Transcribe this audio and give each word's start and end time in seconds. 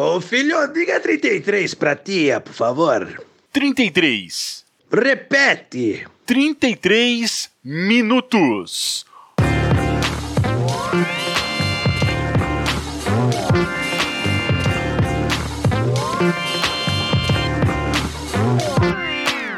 Ô 0.00 0.20
filho, 0.20 0.64
diga 0.68 1.00
33 1.00 1.74
pra 1.74 1.96
tia, 1.96 2.40
por 2.40 2.52
favor. 2.52 3.20
33. 3.52 4.64
Repete. 4.92 6.06
33 6.24 7.50
minutos. 7.64 9.04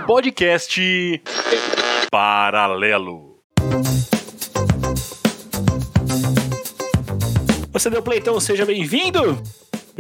Podcast 0.06 1.22
Paralelo. 2.10 3.42
Você 7.70 7.90
deu 7.90 8.02
play, 8.02 8.20
então 8.20 8.40
seja 8.40 8.64
bem-vindo! 8.64 9.38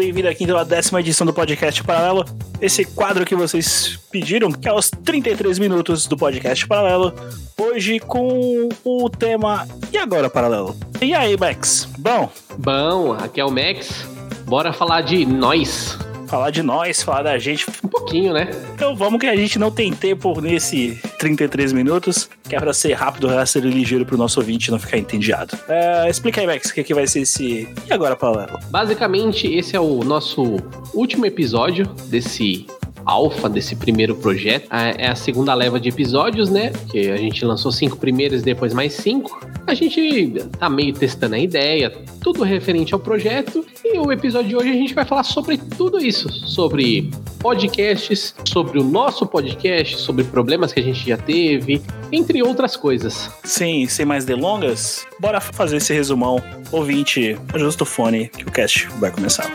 Bem-vindo 0.00 0.28
aqui 0.28 0.44
então 0.44 0.56
à 0.56 0.64
décima 0.64 0.98
edição 1.00 1.26
do 1.26 1.32
Podcast 1.34 1.84
Paralelo. 1.84 2.24
Esse 2.58 2.86
quadro 2.86 3.26
que 3.26 3.36
vocês 3.36 3.98
pediram, 4.10 4.50
que 4.50 4.66
é 4.66 4.72
os 4.72 4.88
33 4.88 5.58
minutos 5.58 6.06
do 6.06 6.16
Podcast 6.16 6.66
Paralelo. 6.66 7.12
Hoje 7.58 8.00
com 8.00 8.70
o 8.82 9.10
tema 9.10 9.68
E 9.92 9.98
agora, 9.98 10.30
Paralelo? 10.30 10.74
E 11.02 11.12
aí, 11.12 11.36
Max? 11.36 11.86
Bom? 11.98 12.30
Bom, 12.56 13.12
aqui 13.12 13.42
é 13.42 13.44
o 13.44 13.50
Max. 13.50 14.06
Bora 14.46 14.72
falar 14.72 15.02
de 15.02 15.26
nós. 15.26 15.98
Falar 16.30 16.50
de 16.50 16.62
nós, 16.62 17.02
falar 17.02 17.24
da 17.24 17.38
gente. 17.38 17.66
Um 17.82 17.88
pouquinho, 17.88 18.32
né? 18.32 18.50
Então 18.72 18.94
vamos 18.94 19.18
que 19.18 19.26
a 19.26 19.34
gente 19.34 19.58
não 19.58 19.68
tem 19.68 19.92
tempo 19.92 20.40
nesse 20.40 20.96
33 21.18 21.72
minutos, 21.72 22.30
que 22.48 22.54
é 22.54 22.60
pra 22.60 22.72
ser 22.72 22.92
rápido, 22.92 23.28
ser 23.44 23.64
ligeiro 23.64 24.06
pro 24.06 24.16
nosso 24.16 24.38
ouvinte 24.38 24.70
não 24.70 24.78
ficar 24.78 24.96
entediado. 24.96 25.58
É, 25.68 26.08
explica 26.08 26.40
aí, 26.40 26.46
Max, 26.46 26.70
o 26.70 26.74
que, 26.74 26.84
que 26.84 26.94
vai 26.94 27.08
ser 27.08 27.22
esse. 27.22 27.68
E 27.84 27.92
agora, 27.92 28.14
Paralelo? 28.14 28.60
Basicamente, 28.70 29.52
esse 29.52 29.74
é 29.74 29.80
o 29.80 30.04
nosso 30.04 30.58
último 30.94 31.26
episódio 31.26 31.86
desse 32.06 32.64
alfa 33.04 33.48
desse 33.48 33.76
primeiro 33.76 34.14
projeto. 34.14 34.68
É 34.70 35.08
a 35.08 35.14
segunda 35.14 35.54
leva 35.54 35.80
de 35.80 35.88
episódios, 35.88 36.50
né? 36.50 36.72
Que 36.90 37.10
a 37.10 37.16
gente 37.16 37.44
lançou 37.44 37.72
cinco 37.72 37.96
primeiros, 37.96 38.42
depois 38.42 38.72
mais 38.72 38.94
cinco. 38.94 39.40
A 39.66 39.74
gente 39.74 40.34
tá 40.58 40.68
meio 40.68 40.92
testando 40.92 41.34
a 41.34 41.38
ideia, 41.38 41.90
tudo 42.20 42.42
referente 42.42 42.94
ao 42.94 43.00
projeto. 43.00 43.64
E 43.84 43.98
o 43.98 44.10
episódio 44.10 44.48
de 44.48 44.56
hoje 44.56 44.70
a 44.70 44.74
gente 44.74 44.94
vai 44.94 45.04
falar 45.04 45.22
sobre 45.22 45.56
tudo 45.56 45.98
isso, 45.98 46.30
sobre 46.30 47.10
podcasts, 47.38 48.34
sobre 48.46 48.78
o 48.78 48.84
nosso 48.84 49.26
podcast, 49.26 49.96
sobre 49.98 50.24
problemas 50.24 50.72
que 50.72 50.80
a 50.80 50.82
gente 50.82 51.06
já 51.08 51.16
teve, 51.16 51.82
entre 52.12 52.42
outras 52.42 52.76
coisas. 52.76 53.30
Sim, 53.44 53.86
sem 53.86 54.04
mais 54.04 54.24
delongas, 54.24 55.06
bora 55.20 55.40
fazer 55.40 55.76
esse 55.76 55.92
resumão. 55.92 56.42
Ouvinte, 56.70 57.36
ajusta 57.54 57.84
o 57.84 57.86
fone 57.86 58.28
que 58.28 58.44
o 58.44 58.50
cast 58.50 58.88
vai 58.98 59.10
começar. 59.10 59.50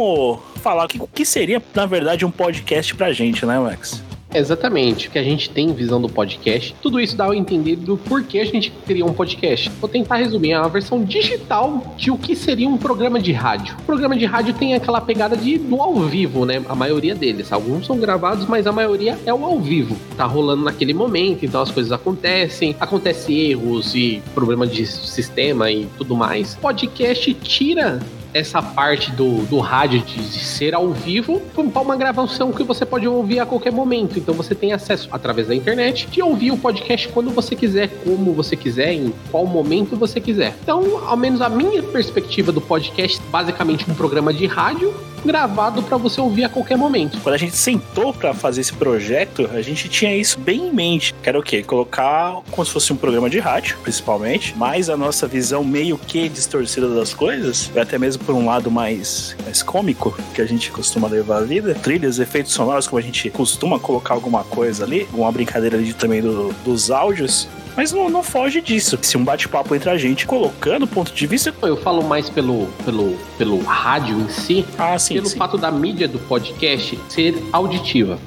Vamos 0.00 0.38
falar 0.62 0.86
o 0.86 0.88
que, 0.88 1.02
o 1.02 1.06
que 1.06 1.26
seria, 1.26 1.62
na 1.74 1.84
verdade, 1.84 2.24
um 2.24 2.30
podcast 2.30 2.94
pra 2.94 3.12
gente, 3.12 3.44
né, 3.44 3.58
Max? 3.58 4.02
Exatamente, 4.32 5.10
que 5.10 5.18
a 5.18 5.22
gente 5.22 5.50
tem 5.50 5.74
visão 5.74 6.00
do 6.00 6.08
podcast. 6.08 6.74
Tudo 6.80 6.98
isso 6.98 7.14
dá 7.14 7.30
a 7.30 7.36
entender 7.36 7.76
do 7.76 7.98
porquê 7.98 8.38
a 8.38 8.46
gente 8.46 8.70
cria 8.86 9.04
um 9.04 9.12
podcast. 9.12 9.70
Vou 9.78 9.90
tentar 9.90 10.16
resumir, 10.16 10.52
é 10.52 10.58
uma 10.58 10.70
versão 10.70 11.04
digital 11.04 11.94
de 11.98 12.10
o 12.10 12.16
que 12.16 12.34
seria 12.34 12.66
um 12.66 12.78
programa 12.78 13.20
de 13.20 13.32
rádio. 13.32 13.76
O 13.80 13.82
programa 13.82 14.16
de 14.16 14.24
rádio 14.24 14.54
tem 14.54 14.72
aquela 14.72 15.02
pegada 15.02 15.36
de 15.36 15.58
do 15.58 15.82
ao 15.82 15.94
vivo, 15.96 16.46
né? 16.46 16.64
A 16.66 16.74
maioria 16.74 17.14
deles. 17.14 17.52
Alguns 17.52 17.84
são 17.84 17.98
gravados, 17.98 18.46
mas 18.46 18.66
a 18.66 18.72
maioria 18.72 19.18
é 19.26 19.34
o 19.34 19.44
ao 19.44 19.60
vivo. 19.60 19.98
Tá 20.16 20.24
rolando 20.24 20.64
naquele 20.64 20.94
momento, 20.94 21.44
então 21.44 21.60
as 21.60 21.70
coisas 21.70 21.92
acontecem, 21.92 22.74
acontecem 22.80 23.36
erros 23.36 23.94
e 23.94 24.22
problema 24.32 24.66
de 24.66 24.86
sistema 24.86 25.70
e 25.70 25.86
tudo 25.98 26.16
mais. 26.16 26.54
Podcast 26.54 27.34
tira 27.34 28.00
essa 28.32 28.62
parte 28.62 29.10
do, 29.12 29.44
do 29.46 29.58
rádio 29.58 30.00
de 30.00 30.22
ser 30.22 30.74
ao 30.74 30.92
vivo 30.92 31.40
para 31.72 31.82
uma 31.82 31.96
gravação 31.96 32.52
que 32.52 32.62
você 32.62 32.84
pode 32.86 33.06
ouvir 33.06 33.40
a 33.40 33.46
qualquer 33.46 33.72
momento. 33.72 34.18
Então 34.18 34.34
você 34.34 34.54
tem 34.54 34.72
acesso 34.72 35.08
através 35.12 35.48
da 35.48 35.54
internet 35.54 36.06
de 36.06 36.22
ouvir 36.22 36.50
o 36.50 36.56
podcast 36.56 37.08
quando 37.08 37.30
você 37.30 37.54
quiser, 37.54 37.88
como 38.04 38.32
você 38.32 38.56
quiser, 38.56 38.92
em 38.92 39.12
qual 39.30 39.46
momento 39.46 39.96
você 39.96 40.20
quiser. 40.20 40.54
Então, 40.62 41.02
ao 41.06 41.16
menos 41.16 41.40
a 41.40 41.48
minha 41.48 41.82
perspectiva 41.82 42.52
do 42.52 42.60
podcast, 42.60 43.20
basicamente 43.30 43.90
um 43.90 43.94
programa 43.94 44.32
de 44.32 44.46
rádio 44.46 44.94
gravado 45.24 45.82
para 45.82 45.96
você 45.96 46.20
ouvir 46.20 46.44
a 46.44 46.48
qualquer 46.48 46.76
momento. 46.76 47.18
Quando 47.22 47.34
a 47.34 47.38
gente 47.38 47.56
sentou 47.56 48.12
para 48.12 48.34
fazer 48.34 48.60
esse 48.60 48.72
projeto, 48.72 49.48
a 49.52 49.62
gente 49.62 49.88
tinha 49.88 50.14
isso 50.14 50.38
bem 50.38 50.68
em 50.68 50.72
mente. 50.72 51.14
Que 51.22 51.28
era 51.28 51.38
o 51.38 51.42
quê? 51.42 51.62
Colocar 51.62 52.40
como 52.50 52.64
se 52.64 52.72
fosse 52.72 52.92
um 52.92 52.96
programa 52.96 53.28
de 53.28 53.38
rádio, 53.38 53.78
principalmente, 53.82 54.54
mas 54.56 54.88
a 54.88 54.96
nossa 54.96 55.26
visão 55.26 55.64
meio 55.64 55.98
que 55.98 56.28
distorcida 56.28 56.88
das 56.88 57.14
coisas, 57.14 57.70
até 57.76 57.98
mesmo 57.98 58.24
por 58.24 58.34
um 58.34 58.46
lado 58.46 58.70
mais, 58.70 59.36
mais 59.44 59.62
cômico 59.62 60.16
que 60.34 60.42
a 60.42 60.46
gente 60.46 60.70
costuma 60.70 61.08
levar 61.08 61.38
a 61.38 61.44
vida. 61.44 61.74
Trilhas, 61.74 62.18
efeitos 62.18 62.52
sonoros, 62.52 62.86
como 62.86 62.98
a 62.98 63.02
gente 63.02 63.30
costuma 63.30 63.78
colocar 63.78 64.14
alguma 64.14 64.44
coisa 64.44 64.84
ali, 64.84 65.08
uma 65.12 65.30
brincadeira 65.30 65.76
ali 65.76 65.92
também 65.92 66.20
do, 66.20 66.52
dos 66.64 66.90
áudios. 66.90 67.48
Mas 67.76 67.92
não, 67.92 68.08
não 68.08 68.22
foge 68.22 68.60
disso. 68.60 68.98
Se 69.00 69.16
um 69.16 69.24
bate-papo 69.24 69.74
entre 69.74 69.90
a 69.90 69.96
gente, 69.96 70.26
colocando 70.26 70.84
o 70.84 70.88
ponto 70.88 71.12
de 71.12 71.26
vista. 71.26 71.54
Eu 71.62 71.76
falo 71.76 72.02
mais 72.02 72.28
pelo, 72.28 72.66
pelo, 72.84 73.16
pelo 73.38 73.58
rádio 73.62 74.18
em 74.18 74.28
si, 74.28 74.64
ah, 74.78 74.98
sim, 74.98 75.14
pelo 75.14 75.26
sim. 75.26 75.38
fato 75.38 75.56
da 75.56 75.70
mídia 75.70 76.08
do 76.08 76.18
podcast 76.18 76.98
ser 77.08 77.34
auditiva. 77.52 78.18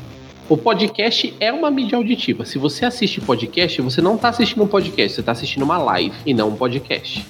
O 0.49 0.57
podcast 0.57 1.33
é 1.39 1.51
uma 1.51 1.71
mídia 1.71 1.97
auditiva. 1.97 2.45
Se 2.45 2.57
você 2.57 2.85
assiste 2.85 3.21
podcast, 3.21 3.81
você 3.81 4.01
não 4.01 4.15
está 4.15 4.29
assistindo 4.29 4.63
um 4.63 4.67
podcast, 4.67 5.15
você 5.15 5.21
está 5.21 5.31
assistindo 5.31 5.63
uma 5.63 5.77
live 5.77 6.15
e 6.25 6.33
não 6.33 6.49
um 6.49 6.55
podcast. 6.55 7.25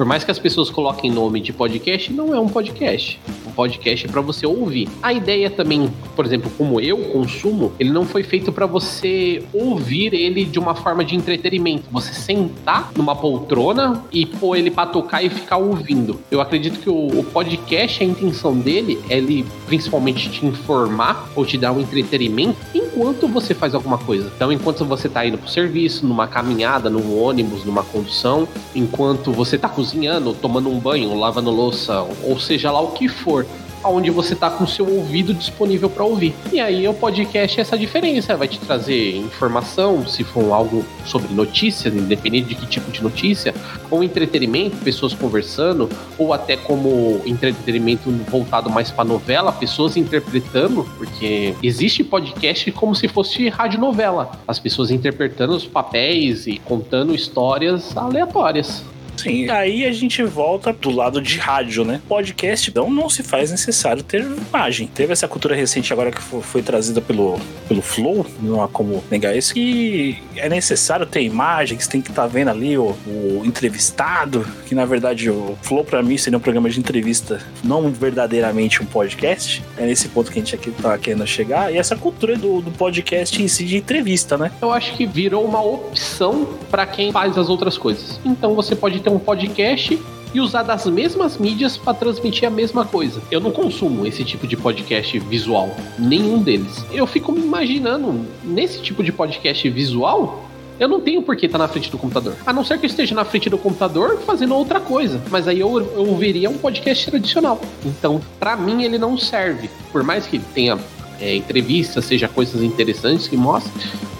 Por 0.00 0.06
mais 0.06 0.24
que 0.24 0.30
as 0.30 0.38
pessoas 0.38 0.70
coloquem 0.70 1.10
nome 1.10 1.42
de 1.42 1.52
podcast, 1.52 2.10
não 2.10 2.34
é 2.34 2.40
um 2.40 2.48
podcast. 2.48 3.20
Um 3.46 3.50
podcast 3.50 4.06
é 4.06 4.08
para 4.08 4.22
você 4.22 4.46
ouvir. 4.46 4.88
A 5.02 5.12
ideia 5.12 5.50
também, 5.50 5.92
por 6.16 6.24
exemplo, 6.24 6.50
como 6.56 6.80
eu 6.80 6.96
consumo, 6.96 7.70
ele 7.78 7.90
não 7.90 8.06
foi 8.06 8.22
feito 8.22 8.50
para 8.50 8.64
você 8.64 9.44
ouvir 9.52 10.14
ele 10.14 10.46
de 10.46 10.58
uma 10.58 10.74
forma 10.74 11.04
de 11.04 11.14
entretenimento. 11.14 11.84
Você 11.90 12.14
sentar 12.14 12.90
numa 12.96 13.14
poltrona 13.14 14.02
e 14.10 14.24
pôr 14.24 14.56
ele 14.56 14.70
para 14.70 14.88
tocar 14.88 15.22
e 15.22 15.28
ficar 15.28 15.58
ouvindo. 15.58 16.18
Eu 16.30 16.40
acredito 16.40 16.80
que 16.80 16.88
o, 16.88 17.22
podcast, 17.24 18.02
a 18.02 18.06
intenção 18.06 18.58
dele 18.58 18.98
é 19.10 19.18
ele 19.18 19.44
principalmente 19.66 20.30
te 20.30 20.46
informar 20.46 21.30
ou 21.36 21.44
te 21.44 21.58
dar 21.58 21.72
um 21.72 21.80
entretenimento 21.80 22.56
enquanto 23.00 23.26
você 23.26 23.54
faz 23.54 23.74
alguma 23.74 23.96
coisa. 23.96 24.30
Então, 24.36 24.52
enquanto 24.52 24.84
você 24.84 25.08
tá 25.08 25.24
indo 25.24 25.38
pro 25.38 25.48
serviço, 25.48 26.06
numa 26.06 26.28
caminhada, 26.28 26.90
num 26.90 27.18
ônibus, 27.18 27.64
numa 27.64 27.82
condução, 27.82 28.46
enquanto 28.74 29.32
você 29.32 29.56
tá 29.56 29.70
cozinhando, 29.70 30.34
tomando 30.34 30.68
um 30.68 30.78
banho, 30.78 31.18
lavando 31.18 31.50
louça, 31.50 32.02
ou 32.22 32.38
seja 32.38 32.70
lá 32.70 32.78
o 32.78 32.88
que 32.88 33.08
for, 33.08 33.46
onde 33.84 34.10
você 34.10 34.34
tá 34.34 34.50
com 34.50 34.64
o 34.64 34.68
seu 34.68 34.88
ouvido 34.88 35.32
disponível 35.32 35.88
para 35.88 36.04
ouvir. 36.04 36.34
E 36.52 36.60
aí 36.60 36.86
o 36.86 36.94
podcast 36.94 37.58
é 37.58 37.62
essa 37.62 37.78
diferença, 37.78 38.36
vai 38.36 38.48
te 38.48 38.58
trazer 38.58 39.16
informação, 39.16 40.06
se 40.06 40.24
for 40.24 40.52
algo 40.52 40.84
sobre 41.04 41.32
notícias, 41.32 41.94
independente 41.94 42.48
de 42.48 42.54
que 42.54 42.66
tipo 42.66 42.90
de 42.90 43.02
notícia, 43.02 43.54
ou 43.90 44.02
entretenimento, 44.04 44.76
pessoas 44.78 45.14
conversando, 45.14 45.88
ou 46.18 46.32
até 46.32 46.56
como 46.56 47.20
entretenimento 47.24 48.10
voltado 48.28 48.70
mais 48.70 48.90
para 48.90 49.04
novela, 49.04 49.52
pessoas 49.52 49.96
interpretando, 49.96 50.88
porque 50.96 51.54
existe 51.62 52.04
podcast 52.04 52.70
como 52.72 52.94
se 52.94 53.08
fosse 53.08 53.48
radionovela, 53.48 54.30
as 54.46 54.58
pessoas 54.58 54.90
interpretando 54.90 55.54
os 55.54 55.66
papéis 55.66 56.46
e 56.46 56.58
contando 56.58 57.14
histórias 57.14 57.96
aleatórias. 57.96 58.84
Sim, 59.22 59.48
aí 59.50 59.84
a 59.84 59.92
gente 59.92 60.22
volta 60.22 60.72
do 60.72 60.90
lado 60.90 61.20
de 61.20 61.38
rádio, 61.38 61.84
né? 61.84 62.00
Podcast, 62.08 62.70
então 62.70 62.90
não 62.90 63.08
se 63.08 63.22
faz 63.22 63.50
necessário 63.50 64.02
ter 64.02 64.22
imagem. 64.22 64.86
Teve 64.86 65.12
essa 65.12 65.28
cultura 65.28 65.54
recente 65.54 65.92
agora 65.92 66.10
que 66.10 66.20
foi 66.20 66.62
trazida 66.62 67.00
pelo, 67.00 67.38
pelo 67.68 67.82
Flow, 67.82 68.26
não 68.40 68.62
há 68.62 68.68
como 68.68 69.02
negar 69.10 69.36
isso, 69.36 69.54
que 69.54 70.18
é 70.36 70.48
necessário 70.48 71.06
ter 71.06 71.22
imagem, 71.22 71.76
que 71.76 71.84
você 71.84 71.90
tem 71.90 72.00
que 72.00 72.10
estar 72.10 72.22
tá 72.22 72.28
vendo 72.28 72.48
ali 72.48 72.76
o, 72.76 72.96
o, 73.06 73.42
entrevistado, 73.44 74.46
que 74.66 74.74
na 74.74 74.84
verdade 74.84 75.30
o 75.30 75.56
Flow 75.62 75.84
para 75.84 76.02
mim 76.02 76.16
seria 76.16 76.38
um 76.38 76.40
programa 76.40 76.70
de 76.70 76.78
entrevista, 76.78 77.40
não 77.62 77.90
verdadeiramente 77.90 78.82
um 78.82 78.86
podcast. 78.86 79.62
É 79.76 79.84
nesse 79.84 80.08
ponto 80.08 80.30
que 80.30 80.38
a 80.38 80.42
gente 80.42 80.54
aqui 80.54 80.70
tá 80.70 80.96
querendo 80.98 81.26
chegar. 81.26 81.72
E 81.72 81.78
essa 81.78 81.96
cultura 81.96 82.36
do, 82.36 82.60
do 82.60 82.70
podcast 82.70 83.42
em 83.42 83.48
si 83.48 83.64
de 83.64 83.76
entrevista, 83.76 84.36
né? 84.36 84.50
Eu 84.60 84.72
acho 84.72 84.96
que 84.96 85.06
virou 85.06 85.44
uma 85.44 85.62
opção 85.62 86.46
para 86.70 86.86
quem 86.86 87.12
faz 87.12 87.36
as 87.36 87.48
outras 87.48 87.76
coisas. 87.76 88.20
Então 88.24 88.54
você 88.54 88.74
pode 88.74 89.00
ter 89.00 89.09
um 89.10 89.18
podcast 89.18 89.98
e 90.32 90.40
usar 90.40 90.62
das 90.62 90.86
mesmas 90.86 91.36
mídias 91.36 91.76
para 91.76 91.94
transmitir 91.94 92.46
a 92.46 92.50
mesma 92.50 92.84
coisa. 92.84 93.20
Eu 93.30 93.40
não 93.40 93.50
consumo 93.50 94.06
esse 94.06 94.24
tipo 94.24 94.46
de 94.46 94.56
podcast 94.56 95.18
visual, 95.18 95.74
nenhum 95.98 96.42
deles. 96.42 96.84
Eu 96.92 97.06
fico 97.06 97.32
me 97.32 97.40
imaginando 97.40 98.26
nesse 98.44 98.80
tipo 98.80 99.02
de 99.02 99.12
podcast 99.12 99.68
visual. 99.68 100.44
Eu 100.78 100.88
não 100.88 101.00
tenho 101.00 101.20
por 101.22 101.36
que 101.36 101.44
estar 101.46 101.58
tá 101.58 101.64
na 101.64 101.68
frente 101.68 101.90
do 101.90 101.98
computador. 101.98 102.36
A 102.46 102.52
não 102.52 102.64
ser 102.64 102.78
que 102.78 102.86
eu 102.86 102.90
esteja 102.90 103.14
na 103.14 103.24
frente 103.24 103.50
do 103.50 103.58
computador 103.58 104.18
fazendo 104.20 104.54
outra 104.54 104.80
coisa. 104.80 105.20
Mas 105.30 105.46
aí 105.46 105.60
eu, 105.60 105.78
eu 105.78 106.06
ouviria 106.06 106.48
um 106.48 106.56
podcast 106.56 107.10
tradicional. 107.10 107.60
Então, 107.84 108.20
para 108.38 108.56
mim, 108.56 108.82
ele 108.82 108.96
não 108.96 109.18
serve. 109.18 109.68
Por 109.92 110.02
mais 110.02 110.26
que 110.26 110.38
tenha 110.38 110.78
é, 111.20 111.36
entrevistas, 111.36 112.06
seja 112.06 112.28
coisas 112.28 112.62
interessantes 112.62 113.28
que 113.28 113.36
mostrem, 113.36 113.74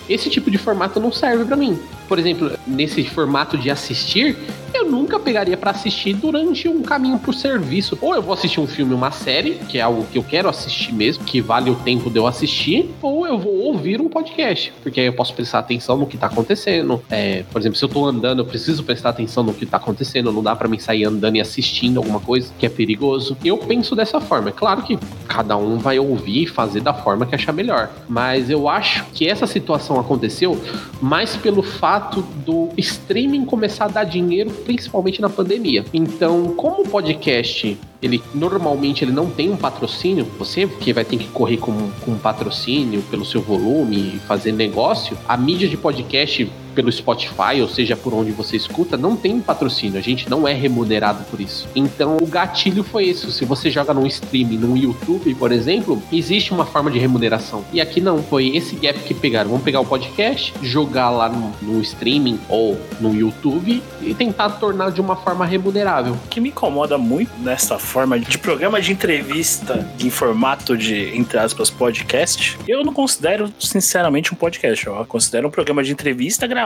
esse 0.07 0.29
tipo 0.29 0.51
de 0.51 0.59
formato 0.59 1.01
não 1.01 1.11
serve 1.11 1.47
para 1.47 1.57
mim. 1.57 1.79
Por 2.11 2.19
exemplo, 2.19 2.51
nesse 2.67 3.05
formato 3.05 3.57
de 3.57 3.71
assistir, 3.71 4.37
eu 4.75 4.91
nunca 4.91 5.17
pegaria 5.21 5.57
para 5.57 5.71
assistir 5.71 6.13
durante 6.15 6.69
um 6.69 6.83
caminho 6.83 7.21
por 7.21 7.33
serviço. 7.33 7.97
Ou 8.01 8.17
eu 8.17 8.21
vou 8.21 8.35
assistir 8.35 8.59
um 8.59 8.67
filme, 8.67 8.93
uma 8.93 9.13
série, 9.13 9.55
que 9.69 9.79
é 9.79 9.81
algo 9.81 10.05
que 10.11 10.19
eu 10.19 10.25
quero 10.25 10.49
assistir 10.49 10.93
mesmo, 10.93 11.23
que 11.23 11.41
vale 11.41 11.71
o 11.71 11.77
tempo 11.77 12.11
de 12.11 12.19
eu 12.19 12.27
assistir, 12.27 12.91
ou 13.01 13.29
eu 13.29 13.39
vou 13.39 13.57
ouvir 13.61 14.01
um 14.01 14.09
podcast, 14.09 14.73
porque 14.83 14.99
aí 14.99 15.07
eu 15.07 15.13
posso 15.13 15.33
prestar 15.35 15.61
atenção 15.61 15.97
no 15.97 16.07
que 16.07 16.17
tá 16.17 16.27
acontecendo. 16.27 17.01
É, 17.09 17.45
por 17.45 17.61
exemplo, 17.61 17.79
se 17.79 17.85
eu 17.85 17.89
tô 17.89 18.05
andando, 18.05 18.41
eu 18.41 18.45
preciso 18.45 18.83
prestar 18.83 19.11
atenção 19.11 19.45
no 19.45 19.55
que 19.55 19.65
tá 19.65 19.77
acontecendo, 19.77 20.33
não 20.33 20.43
dá 20.43 20.57
para 20.57 20.67
mim 20.67 20.81
sair 20.81 21.05
andando 21.05 21.37
e 21.37 21.41
assistindo 21.41 21.99
alguma 21.99 22.19
coisa 22.19 22.53
que 22.59 22.67
é 22.67 22.69
perigoso. 22.69 23.37
Eu 23.45 23.57
penso 23.57 23.95
dessa 23.95 24.21
forma. 24.21 24.49
É 24.49 24.53
claro 24.53 24.83
que 24.83 24.99
cada 25.29 25.57
um 25.57 25.79
vai 25.79 26.01
ouvir 26.01 26.43
e 26.43 26.47
fazer 26.47 26.81
da 26.81 26.93
forma 26.93 27.25
que 27.25 27.37
achar 27.37 27.53
melhor, 27.53 27.89
mas 28.09 28.51
eu 28.51 28.69
acho 28.69 29.05
que 29.13 29.29
essa 29.29 29.47
situação 29.47 30.01
aconteceu 30.01 30.61
mais 31.01 31.37
pelo 31.37 31.63
fato 31.63 32.00
do 32.45 32.69
streaming 32.77 33.45
começar 33.45 33.87
a 33.87 33.89
dar 33.89 34.05
dinheiro, 34.05 34.51
principalmente 34.51 35.21
na 35.21 35.29
pandemia. 35.29 35.85
Então, 35.93 36.55
como 36.57 36.83
o 36.83 36.89
podcast 36.89 37.79
ele 38.03 38.23
normalmente 38.35 39.05
ele 39.05 39.13
não 39.13 39.31
tem 39.31 39.51
um 39.51 39.57
patrocínio, 39.57 40.25
você 40.39 40.67
que 40.67 40.93
vai 40.93 41.05
ter 41.05 41.19
que 41.19 41.29
correr 41.29 41.59
com, 41.59 41.73
com 42.01 42.13
um 42.13 42.19
patrocínio 42.19 43.03
pelo 43.03 43.25
seu 43.25 43.43
volume 43.43 44.15
e 44.15 44.19
fazer 44.21 44.53
negócio, 44.53 45.17
a 45.29 45.37
mídia 45.37 45.69
de 45.69 45.77
podcast 45.77 46.51
pelo 46.71 46.91
Spotify, 46.91 47.61
ou 47.61 47.69
seja, 47.69 47.97
por 47.97 48.15
onde 48.15 48.31
você 48.31 48.57
escuta, 48.57 48.97
não 48.97 49.17
tem 49.17 49.41
patrocínio. 49.41 49.99
A 49.99 50.03
gente 50.03 50.29
não 50.29 50.47
é 50.47 50.53
remunerado 50.53 51.25
por 51.25 51.41
isso. 51.41 51.69
Então, 51.75 52.17
o 52.21 52.27
gatilho 52.27 52.83
foi 52.83 53.05
isso. 53.05 53.31
Se 53.31 53.45
você 53.45 53.71
joga 53.71 53.93
num 53.93 54.07
streaming, 54.07 54.59
no 54.59 54.77
YouTube, 54.77 55.35
por 55.35 55.53
exemplo, 55.53 56.03
existe 56.13 56.53
uma 56.53 56.65
forma 56.65 56.91
de 56.91 56.99
remuneração. 56.99 57.65
E 57.73 57.81
aqui 57.81 58.01
não. 58.01 58.23
Foi 58.23 58.57
esse 58.57 58.77
gap 58.77 58.99
que 59.01 59.15
pegaram. 59.15 59.51
Vamos 59.51 59.65
pegar 59.65 59.81
o 59.81 59.85
podcast, 59.85 60.55
jogar 60.63 61.11
lá 61.11 61.29
no, 61.29 61.53
no 61.61 61.81
streaming 61.81 62.39
ou 62.49 62.79
no 63.01 63.15
YouTube 63.15 63.83
e 64.01 64.15
tentar 64.15 64.51
tornar 64.51 64.91
de 64.91 65.01
uma 65.01 65.17
forma 65.17 65.45
remunerável. 65.45 66.15
O 66.15 66.29
que 66.29 66.41
me 66.41 66.51
incomoda 66.51 66.97
muito 66.97 67.33
nessa 67.41 67.79
forma 67.79 68.19
de 68.19 68.39
programa 68.39 68.81
de 68.81 68.93
entrevista 68.93 69.89
em 69.99 70.11
formato 70.11 70.77
de, 70.77 71.17
entre 71.17 71.39
aspas, 71.39 71.71
podcast, 71.71 72.59
eu 72.69 72.85
não 72.85 72.93
considero, 72.93 73.53
sinceramente, 73.59 74.33
um 74.33 74.37
podcast. 74.37 74.87
Eu 74.87 75.05
considero 75.07 75.49
um 75.49 75.51
programa 75.51 75.83
de 75.83 75.93
entrevista 75.93 76.47
gravado 76.47 76.60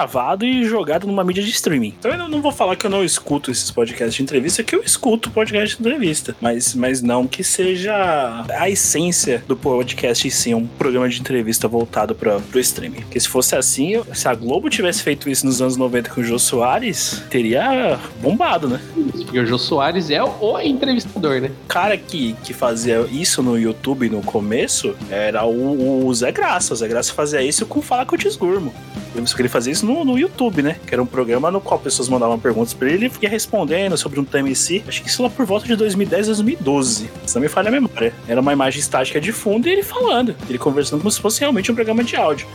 e 0.44 0.64
jogado 0.64 1.06
numa 1.06 1.25
mídia 1.25 1.43
de 1.43 1.50
streaming. 1.50 1.94
Então 1.99 2.11
eu 2.11 2.29
não 2.29 2.41
vou 2.41 2.52
falar 2.52 2.76
que 2.76 2.87
eu 2.87 2.91
não 2.91 3.05
escuto 3.05 3.50
esses 3.50 3.70
podcasts 3.70 4.14
de 4.14 4.23
entrevista, 4.23 4.62
que 4.62 4.75
eu 4.75 4.82
escuto 4.82 5.31
podcast 5.31 5.76
de 5.76 5.82
entrevista. 5.82 6.37
Mas, 6.41 6.75
mas 6.75 7.02
não 7.02 7.26
que 7.26 7.44
seja 7.44 8.44
a 8.50 8.69
essência 8.69 9.43
do 9.46 9.56
podcast 9.56 10.26
em 10.26 10.31
si, 10.31 10.55
um 10.55 10.67
programa 10.67 11.08
de 11.08 11.20
entrevista 11.20 11.69
voltado 11.69 12.14
para 12.14 12.37
o 12.37 12.58
streaming. 12.58 13.02
Porque 13.02 13.20
se 13.20 13.29
fosse 13.29 13.56
assim, 13.56 14.02
se 14.12 14.29
a 14.29 14.35
Globo 14.35 14.69
tivesse 14.69 15.02
feito 15.02 15.29
isso 15.29 15.46
nos 15.46 15.61
anos 15.61 15.76
90 15.76 16.11
com 16.11 16.20
o 16.20 16.25
Jô 16.25 16.38
Soares, 16.38 17.23
teria 17.31 17.99
bombado, 18.20 18.69
né? 18.69 18.81
Porque 19.12 19.38
o 19.38 19.46
Jô 19.46 19.58
Soares 19.58 20.11
é 20.11 20.23
o 20.23 20.58
entrevista 20.61 21.05
entrevistador, 21.05 21.41
né? 21.41 21.50
O 21.64 21.69
cara 21.69 21.96
que, 21.96 22.35
que 22.44 22.52
fazia 22.52 23.06
isso 23.11 23.43
no 23.43 23.58
YouTube 23.58 24.08
no 24.08 24.23
começo 24.23 24.94
era 25.11 25.44
o, 25.44 26.06
o 26.06 26.14
Zé 26.14 26.32
Graça. 26.32 26.75
O 26.75 26.76
Zé 26.76 26.88
Graça 26.88 27.12
fazia 27.12 27.43
isso 27.43 27.67
com 27.67 27.82
Fala 27.82 28.06
com 28.06 28.17
o 28.17 29.04
Só 29.25 29.37
que 29.37 29.43
ele 29.43 29.49
fazia 29.49 29.73
isso 29.73 29.87
no, 29.87 30.05
no 30.05 30.19
YouTube, 30.19 30.63
né? 30.63 30.77
Que 30.87 30.95
era 30.95 31.03
um 31.03 31.07
programa 31.07 31.51
no 31.51 31.61
qual 31.61 31.79
pessoas 31.79 32.09
mandavam 32.09 32.39
perguntas 32.39 32.75
pra 32.75 32.89
ele 32.89 33.07
e 33.07 33.09
ele 33.09 33.15
ia 33.23 33.29
respondendo 33.29 33.97
sobre 33.97 34.21
um 34.21 34.25
tema 34.25 34.49
em 34.49 34.55
si. 34.55 34.83
Acho 34.87 35.03
que 35.03 35.09
isso 35.09 35.23
lá 35.23 35.31
por 35.31 35.47
volta 35.47 35.67
de 35.67 35.77
2010, 35.77 36.27
2012. 36.27 37.11
Se 37.27 37.35
não 37.35 37.43
me 37.43 37.49
falha 37.49 37.69
a 37.69 37.73
memória. 37.73 38.13
Era 38.27 38.41
uma 38.41 38.53
imagem 38.53 38.81
estática 38.81 39.21
de 39.21 39.33
fundo 39.33 39.69
e 39.69 39.73
ele 39.73 39.83
falando. 39.83 40.35
Ele 40.49 40.59
conversando 40.59 41.01
como 41.01 41.11
se 41.11 41.21
fosse 41.21 41.41
realmente 41.41 41.71
um 41.71 41.75
programa 41.75 42.03
de 42.03 42.17
áudio. 42.17 42.47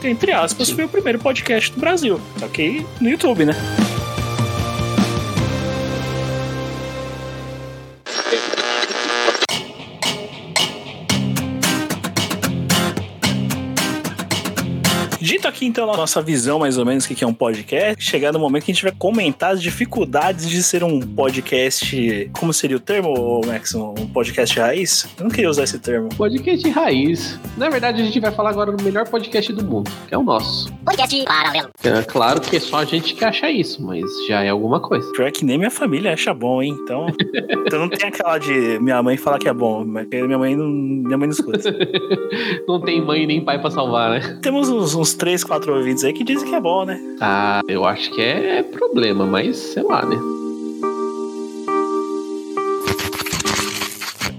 Que, 0.00 0.08
entre 0.08 0.32
aspas, 0.32 0.68
Sim. 0.68 0.74
foi 0.76 0.84
o 0.84 0.88
primeiro 0.88 1.18
podcast 1.18 1.72
do 1.72 1.80
Brasil. 1.80 2.20
Só 2.38 2.46
que 2.48 2.86
no 3.00 3.08
YouTube, 3.08 3.44
né? 3.44 3.54
Aqui 15.58 15.66
então 15.66 15.92
a 15.92 15.96
nossa 15.96 16.22
visão, 16.22 16.60
mais 16.60 16.78
ou 16.78 16.86
menos, 16.86 17.04
o 17.04 17.08
que 17.08 17.24
é 17.24 17.26
um 17.26 17.34
podcast. 17.34 18.02
Chegar 18.02 18.32
no 18.32 18.38
momento 18.38 18.64
que 18.64 18.70
a 18.70 18.74
gente 18.74 18.84
vai 18.84 18.92
comentar 18.96 19.54
as 19.54 19.60
dificuldades 19.60 20.48
de 20.48 20.62
ser 20.62 20.84
um 20.84 21.00
podcast. 21.00 22.30
Como 22.38 22.52
seria 22.52 22.76
o 22.76 22.80
termo, 22.80 23.40
Max? 23.44 23.74
Um 23.74 23.94
podcast 24.06 24.58
raiz? 24.58 25.08
Eu 25.18 25.24
não 25.24 25.30
queria 25.30 25.50
usar 25.50 25.64
esse 25.64 25.78
termo. 25.80 26.10
Podcast 26.16 26.68
raiz. 26.70 27.40
Na 27.56 27.68
verdade, 27.68 28.00
a 28.00 28.04
gente 28.04 28.20
vai 28.20 28.30
falar 28.30 28.50
agora 28.50 28.70
do 28.70 28.82
melhor 28.84 29.08
podcast 29.08 29.52
do 29.52 29.64
mundo, 29.64 29.90
que 30.06 30.14
é 30.14 30.18
o 30.18 30.22
nosso. 30.22 30.72
Podcast 30.84 31.24
paralelo. 31.24 31.70
É 31.82 32.02
claro 32.02 32.40
que 32.40 32.56
é 32.56 32.60
só 32.60 32.76
a 32.76 32.84
gente 32.84 33.14
que 33.14 33.24
acha 33.24 33.50
isso, 33.50 33.82
mas 33.82 34.04
já 34.28 34.44
é 34.44 34.50
alguma 34.50 34.80
coisa. 34.80 35.10
Pior 35.12 35.30
que 35.32 35.44
nem 35.44 35.58
minha 35.58 35.70
família 35.70 36.12
acha 36.12 36.32
bom, 36.32 36.62
hein? 36.62 36.78
Então, 36.82 37.08
então 37.66 37.80
não 37.80 37.88
tem 37.88 38.08
aquela 38.08 38.38
de 38.38 38.78
minha 38.78 39.02
mãe 39.02 39.16
falar 39.16 39.40
que 39.40 39.48
é 39.48 39.52
bom, 39.52 39.84
mas 39.84 40.06
minha 40.08 40.38
mãe 40.38 40.54
não, 40.54 40.68
minha 40.68 41.18
mãe 41.18 41.26
não 41.26 41.34
escuta. 41.34 41.74
não 42.68 42.80
tem 42.80 43.04
mãe 43.04 43.26
nem 43.26 43.44
pai 43.44 43.60
pra 43.60 43.72
salvar, 43.72 44.10
né? 44.10 44.38
Temos 44.40 44.68
uns, 44.68 44.94
uns 44.94 45.14
três, 45.14 45.47
quatro 45.48 45.74
ouvintes 45.74 46.04
aí 46.04 46.12
que 46.12 46.22
dizem 46.22 46.48
que 46.48 46.54
é 46.54 46.60
bom, 46.60 46.84
né? 46.84 47.00
Ah, 47.20 47.60
eu 47.66 47.84
acho 47.84 48.10
que 48.12 48.20
é 48.20 48.62
problema, 48.62 49.26
mas 49.26 49.56
sei 49.56 49.82
lá, 49.82 50.04
né? 50.04 50.16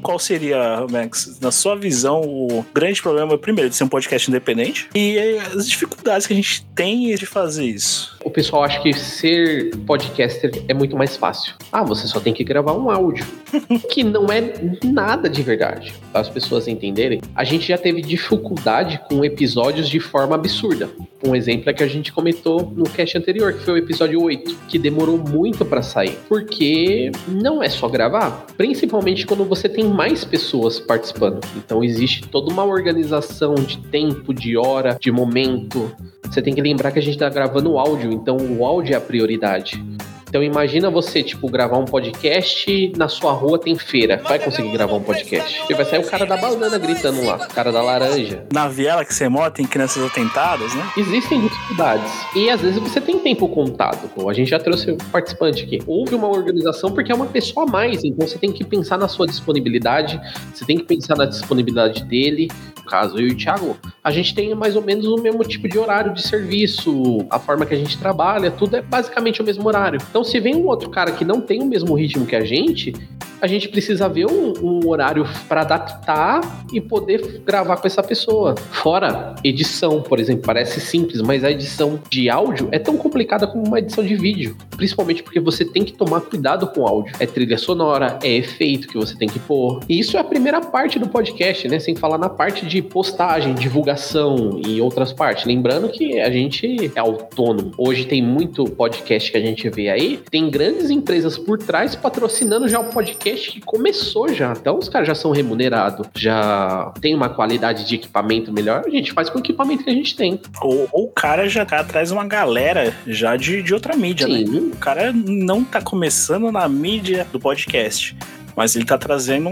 qual 0.10 0.18
seria, 0.18 0.88
Max, 0.90 1.38
na 1.40 1.52
sua 1.52 1.76
visão, 1.76 2.22
o 2.22 2.66
grande 2.74 3.00
problema, 3.00 3.38
primeiro, 3.38 3.70
de 3.70 3.76
ser 3.76 3.84
um 3.84 3.88
podcast 3.88 4.28
independente 4.28 4.90
e 4.96 5.20
as 5.56 5.68
dificuldades 5.68 6.26
que 6.26 6.34
a 6.34 6.36
gente 6.36 6.66
tem 6.74 7.14
de 7.14 7.28
fazer 7.28 7.66
isso? 7.66 8.18
O 8.24 8.30
pessoal 8.30 8.64
acha 8.64 8.82
que 8.82 8.94
ser 8.94 9.76
podcaster 9.86 10.52
é 10.68 10.74
muito 10.74 10.96
mais 10.98 11.16
fácil. 11.16 11.54
Ah, 11.72 11.84
você 11.84 12.08
só 12.08 12.20
tem 12.20 12.34
que 12.34 12.44
gravar 12.44 12.74
um 12.74 12.90
áudio. 12.90 13.26
que 13.90 14.04
não 14.04 14.28
é 14.28 14.54
nada 14.84 15.30
de 15.30 15.42
verdade. 15.42 15.94
Para 16.12 16.22
as 16.22 16.30
pessoas 16.30 16.68
entenderem, 16.68 17.22
a 17.36 17.44
gente 17.44 17.68
já 17.68 17.78
teve 17.78 18.02
dificuldade 18.02 19.00
com 19.08 19.24
episódios 19.24 19.90
de 19.90 20.00
forma 20.00 20.36
absurda. 20.36 20.90
Um 21.26 21.36
exemplo 21.36 21.70
é 21.70 21.74
que 21.74 21.84
a 21.84 21.88
gente 21.88 22.14
comentou 22.14 22.72
no 22.76 22.86
cast 22.86 23.18
anterior, 23.18 23.54
que 23.54 23.64
foi 23.64 23.74
o 23.74 23.78
episódio 23.78 24.22
8, 24.22 24.58
que 24.68 24.80
demorou 24.80 25.18
muito 25.18 25.66
para 25.66 25.82
sair. 25.82 26.18
Porque 26.30 27.12
não 27.28 27.62
é 27.62 27.68
só 27.68 27.90
gravar, 27.90 28.46
principalmente 28.56 29.26
quando 29.26 29.44
você 29.44 29.68
tem 29.68 29.86
mais 29.86 30.24
pessoas 30.24 30.80
participando. 30.80 31.42
Então 31.58 31.84
existe 31.84 32.28
toda 32.28 32.52
uma 32.52 32.64
organização 32.64 33.56
de 33.56 33.78
tempo, 33.90 34.34
de 34.34 34.58
hora, 34.58 34.98
de 35.00 35.12
momento. 35.12 35.92
Você 36.24 36.42
tem 36.42 36.54
que 36.54 36.62
lembrar 36.62 36.92
que 36.92 37.00
a 37.00 37.02
gente 37.02 37.16
está 37.16 37.28
gravando 37.28 37.78
áudio, 37.78 38.09
então 38.12 38.38
o 38.38 38.66
áudio 38.66 38.94
é 38.94 38.98
a 38.98 39.02
prioridade. 39.02 39.82
Então 40.30 40.44
imagina 40.44 40.92
você, 40.92 41.24
tipo, 41.24 41.50
gravar 41.50 41.80
um 41.80 41.86
podcast 41.86 42.94
na 42.96 43.08
sua 43.08 43.32
rua 43.32 43.58
tem 43.58 43.76
feira. 43.76 44.22
Vai 44.24 44.38
conseguir 44.38 44.72
gravar 44.72 44.94
um 44.94 45.02
podcast. 45.02 45.58
Porque 45.58 45.74
vai 45.74 45.86
sair 45.86 46.00
o 46.00 46.08
cara 46.08 46.24
da 46.24 46.38
banana 46.38 46.78
gritando 46.78 47.26
lá, 47.26 47.38
o 47.38 47.54
cara 47.54 47.72
da 47.72 47.82
laranja. 47.82 48.46
Na 48.54 48.68
viela 48.68 49.04
que 49.04 49.12
você 49.12 49.28
mora 49.28 49.50
tem 49.50 49.66
crianças 49.66 50.04
atentadas, 50.04 50.74
né? 50.76 50.88
Existem 50.96 51.42
dificuldades. 51.42 52.12
E 52.36 52.48
às 52.48 52.62
vezes 52.62 52.80
você 52.80 53.02
tem 53.02 53.18
tempo 53.18 53.50
contado. 53.50 54.08
Pô, 54.10 54.30
a 54.30 54.34
gente 54.34 54.52
já 54.52 54.60
trouxe 54.60 54.92
um 54.92 54.98
participante 54.98 55.64
aqui. 55.64 55.80
Houve 55.88 56.14
uma 56.14 56.28
organização 56.28 56.92
porque 56.92 57.12
é 57.12 57.16
uma 57.16 57.26
pessoa 57.26 57.66
a 57.68 57.72
mais. 57.72 58.04
Então 58.04 58.28
você 58.28 58.38
tem 58.38 58.52
que 58.52 58.64
pensar 58.64 59.00
na 59.00 59.08
sua 59.08 59.26
disponibilidade, 59.26 60.22
você 60.54 60.64
tem 60.64 60.78
que 60.78 60.84
pensar 60.84 61.18
na 61.18 61.26
disponibilidade 61.26 62.04
dele. 62.04 62.50
No 62.78 62.84
caso, 62.84 63.18
eu 63.18 63.28
e 63.28 63.32
o 63.32 63.36
Thiago, 63.36 63.76
a 64.04 64.12
gente 64.12 64.36
tem 64.36 64.54
mais 64.54 64.76
ou 64.76 64.84
menos 64.84 65.06
o 65.06 65.18
mesmo 65.18 65.44
tipo 65.44 65.68
de 65.68 65.78
horário 65.78 66.14
de 66.14 66.22
serviço, 66.22 67.26
a 67.30 67.40
forma 67.40 67.66
que 67.66 67.74
a 67.74 67.78
gente 67.78 67.98
trabalha, 67.98 68.52
tudo 68.52 68.78
é 68.78 68.82
basicamente 68.82 69.42
o 69.42 69.46
mesmo 69.46 69.68
horário. 69.68 70.00
Então, 70.10 70.19
se 70.24 70.40
vem 70.40 70.56
um 70.56 70.68
outro 70.68 70.90
cara 70.90 71.12
que 71.12 71.26
não 71.26 71.42
tem 71.42 71.62
o 71.62 71.66
mesmo 71.66 71.94
ritmo 71.96 72.26
que 72.26 72.36
a 72.36 72.44
gente, 72.44 72.94
a 73.42 73.48
gente 73.48 73.70
precisa 73.70 74.10
ver 74.10 74.26
um, 74.26 74.54
um 74.62 74.88
horário 74.88 75.26
para 75.48 75.62
adaptar 75.62 76.66
e 76.74 76.82
poder 76.82 77.42
gravar 77.46 77.78
com 77.78 77.88
essa 77.88 78.04
pessoa. 78.04 78.56
Fora 78.56 79.36
edição, 79.44 80.02
por 80.02 80.20
exemplo, 80.20 80.44
parece 80.46 80.80
simples, 80.82 81.22
mas 81.22 81.44
a 81.44 81.52
edição 81.52 82.00
de 82.10 82.30
áudio 82.30 82.68
é 82.72 82.80
tão 82.80 82.98
complicada 82.98 83.48
como 83.48 83.66
uma 83.66 83.80
edição 83.80 84.04
de 84.04 84.16
vídeo, 84.16 84.58
principalmente 84.76 85.24
porque 85.24 85.40
você 85.40 85.64
tem 85.64 85.84
que 85.84 85.94
tomar 85.94 86.22
cuidado 86.22 86.68
com 86.68 86.82
o 86.82 86.88
áudio. 86.88 87.14
É 87.20 87.26
trilha 87.26 87.58
sonora, 87.58 88.20
é 88.24 88.30
efeito 88.30 88.88
que 88.88 88.98
você 88.98 89.16
tem 89.16 89.28
que 89.28 89.40
pôr. 89.40 89.80
E 89.88 90.00
isso 90.00 90.18
é 90.18 90.20
a 90.20 90.24
primeira 90.24 90.60
parte 90.62 91.00
do 91.00 91.08
podcast, 91.08 91.68
né? 91.68 91.80
Sem 91.80 91.96
falar 91.96 92.18
na 92.18 92.30
parte 92.30 92.66
de 92.66 92.82
postagem, 92.82 93.54
divulgação 93.54 94.60
e 94.66 94.82
outras 94.82 95.14
partes. 95.14 95.46
Lembrando 95.46 95.90
que 95.90 96.20
a 96.20 96.30
gente 96.30 96.92
é 96.94 97.00
autônomo. 97.00 97.72
Hoje 97.78 98.06
tem 98.06 98.22
muito 98.22 98.66
podcast 98.66 99.32
que 99.32 99.38
a 99.38 99.42
gente 99.42 99.70
vê 99.70 99.90
aí, 99.90 100.09
tem 100.18 100.50
grandes 100.50 100.90
empresas 100.90 101.38
por 101.38 101.58
trás 101.58 101.96
patrocinando 101.96 102.68
já 102.68 102.80
o 102.80 102.86
podcast 102.86 103.52
que 103.52 103.62
começou 103.62 104.34
já. 104.34 104.54
Então 104.54 104.78
os 104.78 104.90
caras 104.90 105.08
já 105.08 105.16
são 105.16 105.32
remunerados, 105.32 106.08
já 106.16 106.92
tem 107.02 107.16
uma 107.16 107.30
qualidade 107.30 107.86
de 107.86 107.96
equipamento 107.96 108.52
melhor. 108.52 108.84
A 108.86 108.90
gente 108.90 109.12
faz 109.12 109.30
com 109.30 109.38
o 109.38 109.42
equipamento 109.42 109.84
que 109.84 109.90
a 109.90 109.94
gente 109.94 110.16
tem. 110.16 110.40
Ou, 110.62 110.88
ou 110.92 111.06
o 111.06 111.12
cara 111.12 111.48
já 111.48 111.66
tá 111.66 111.84
traz 111.84 112.12
uma 112.12 112.26
galera 112.26 112.94
já 113.08 113.36
de, 113.36 113.62
de 113.62 113.74
outra 113.74 113.96
mídia, 113.96 114.28
né? 114.28 114.40
Sim. 114.40 114.46
né? 114.46 114.60
O 114.74 114.78
cara 114.78 115.12
não 115.14 115.64
tá 115.64 115.82
começando 115.82 116.52
na 116.52 116.68
mídia 116.68 117.28
do 117.32 117.40
podcast 117.40 118.16
Mas 118.56 118.76
ele 118.76 118.86
tá 118.86 118.98
trazendo 118.98 119.50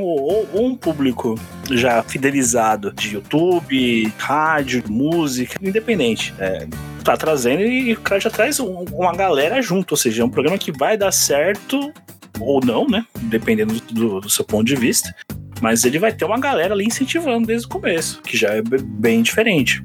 um 0.53 0.75
público 0.75 1.35
já 1.71 2.03
fidelizado 2.03 2.93
de 2.93 3.15
YouTube, 3.15 4.13
rádio, 4.17 4.83
música, 4.87 5.57
independente. 5.61 6.33
É, 6.39 6.67
tá 7.07 7.17
trazendo 7.17 7.61
e 7.61 7.93
o 7.93 7.99
cara 8.01 8.19
já 8.21 8.29
traz 8.29 8.59
um- 8.59 8.85
uma 8.93 9.13
galera 9.15 9.61
junto, 9.61 9.91
ou 9.93 9.97
seja, 9.97 10.21
é 10.21 10.25
um 10.25 10.29
programa 10.29 10.57
que 10.57 10.71
vai 10.71 10.97
dar 10.97 11.11
certo 11.11 11.91
ou 12.39 12.59
não, 12.63 12.85
né? 12.87 13.05
Dependendo 13.23 13.73
do, 13.91 14.19
do 14.21 14.29
seu 14.29 14.45
ponto 14.45 14.65
de 14.65 14.75
vista. 14.75 15.13
Mas 15.61 15.83
ele 15.85 15.97
vai 15.97 16.11
ter 16.13 16.23
uma 16.25 16.39
galera 16.39 16.73
ali 16.73 16.85
incentivando 16.85 17.47
desde 17.47 17.65
o 17.65 17.69
começo, 17.69 18.21
que 18.21 18.37
já 18.37 18.49
é 18.49 18.61
be- 18.61 18.77
bem 18.81 19.21
diferente. 19.23 19.81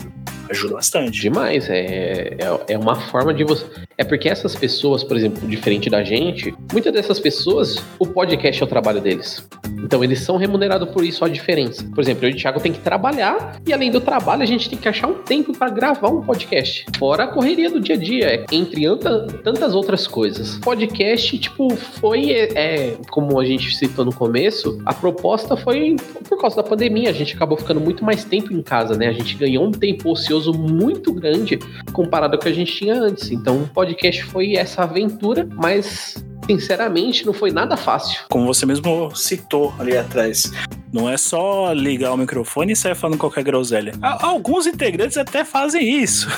Ajuda 0.51 0.75
bastante. 0.75 1.19
Demais, 1.21 1.67
é, 1.71 2.35
é, 2.39 2.39
é 2.75 2.79
uma 2.79 2.95
forma 3.09 3.33
de 3.33 3.43
você. 3.45 3.65
É 3.99 4.05
porque 4.05 4.29
essas 4.29 4.55
pessoas, 4.55 5.05
por 5.05 5.17
exemplo, 5.17 5.47
diferente 5.47 5.89
da 5.91 6.03
gente, 6.03 6.55
muitas 6.73 6.93
dessas 6.93 7.21
pessoas, 7.21 7.83
o 7.99 8.07
podcast 8.07 8.63
é 8.63 8.65
o 8.65 8.69
trabalho 8.69 9.01
deles. 9.01 9.47
Então 9.83 10.03
eles 10.03 10.21
são 10.21 10.37
remunerados 10.37 10.89
por 10.91 11.05
isso, 11.05 11.25
a 11.25 11.29
diferença. 11.29 11.85
Por 11.95 12.01
exemplo, 12.01 12.25
eu 12.25 12.31
e 12.31 12.33
o 12.33 12.37
Thiago 12.37 12.61
tem 12.61 12.73
que 12.73 12.79
trabalhar 12.79 13.61
e 13.67 13.73
além 13.73 13.91
do 13.91 14.01
trabalho 14.01 14.43
a 14.43 14.47
gente 14.47 14.69
tem 14.71 14.79
que 14.79 14.89
achar 14.89 15.09
um 15.09 15.15
tempo 15.15 15.57
para 15.57 15.71
gravar 15.71 16.09
um 16.09 16.23
podcast. 16.23 16.87
Fora 16.99 17.25
a 17.25 17.27
correria 17.27 17.71
do 17.71 17.81
dia 17.81 17.95
a 17.97 17.99
dia, 17.99 18.27
é, 18.27 18.45
entre 18.53 18.87
anta- 18.87 19.27
tantas 19.43 19.75
outras 19.75 20.07
coisas. 20.07 20.59
Podcast, 20.59 21.37
tipo, 21.39 21.75
foi, 21.77 22.31
é, 22.31 22.53
é, 22.55 22.97
como 23.11 23.39
a 23.39 23.45
gente 23.45 23.77
citou 23.77 24.05
no 24.05 24.15
começo, 24.15 24.81
a 24.87 24.95
proposta 24.95 25.57
foi 25.57 25.97
por 26.29 26.41
causa 26.41 26.57
da 26.57 26.63
pandemia. 26.63 27.11
A 27.11 27.13
gente 27.13 27.35
acabou 27.35 27.59
ficando 27.59 27.81
muito 27.81 28.05
mais 28.05 28.25
tempo 28.25 28.53
em 28.53 28.63
casa, 28.63 28.97
né? 28.97 29.09
A 29.09 29.13
gente 29.13 29.37
ganhou 29.37 29.65
um 29.67 29.73
tempo 29.73 30.11
ocioso 30.11 30.53
muito 30.53 31.13
grande 31.13 31.59
comparado 31.93 32.37
ao 32.37 32.41
que 32.41 32.49
a 32.49 32.53
gente 32.53 32.73
tinha 32.73 32.95
antes. 32.95 33.31
Então 33.31 33.69
podcast 33.83 34.23
foi 34.27 34.55
essa 34.55 34.85
aventura, 34.85 35.49
mas 35.57 36.15
sinceramente 36.47 37.27
não 37.27 37.33
foi 37.33 37.51
nada 37.51 37.77
fácil. 37.77 38.21
Como 38.31 38.47
você 38.47 38.65
mesmo 38.65 39.13
citou 39.13 39.75
ali 39.77 39.97
atrás. 39.97 40.53
Não 40.93 41.11
é 41.11 41.17
só 41.17 41.73
ligar 41.73 42.13
o 42.13 42.17
microfone 42.17 42.75
e 42.75 42.77
sair 42.77 42.95
falando 42.95 43.19
qualquer 43.19 43.43
groselha. 43.43 43.93
Alguns 44.01 44.69
integrantes 44.69 45.17
até 45.17 45.45
fazem 45.45 46.01
isso. 46.01 46.29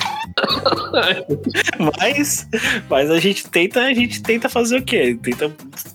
Mas, 1.99 2.49
mas 2.89 3.11
a 3.11 3.19
gente 3.19 3.49
tenta, 3.49 3.81
a 3.81 3.95
gente 3.95 4.23
tenta 4.23 4.49
fazer 4.49 4.79
o 4.79 4.83
quê? 4.83 5.19
Tenta 5.23 5.53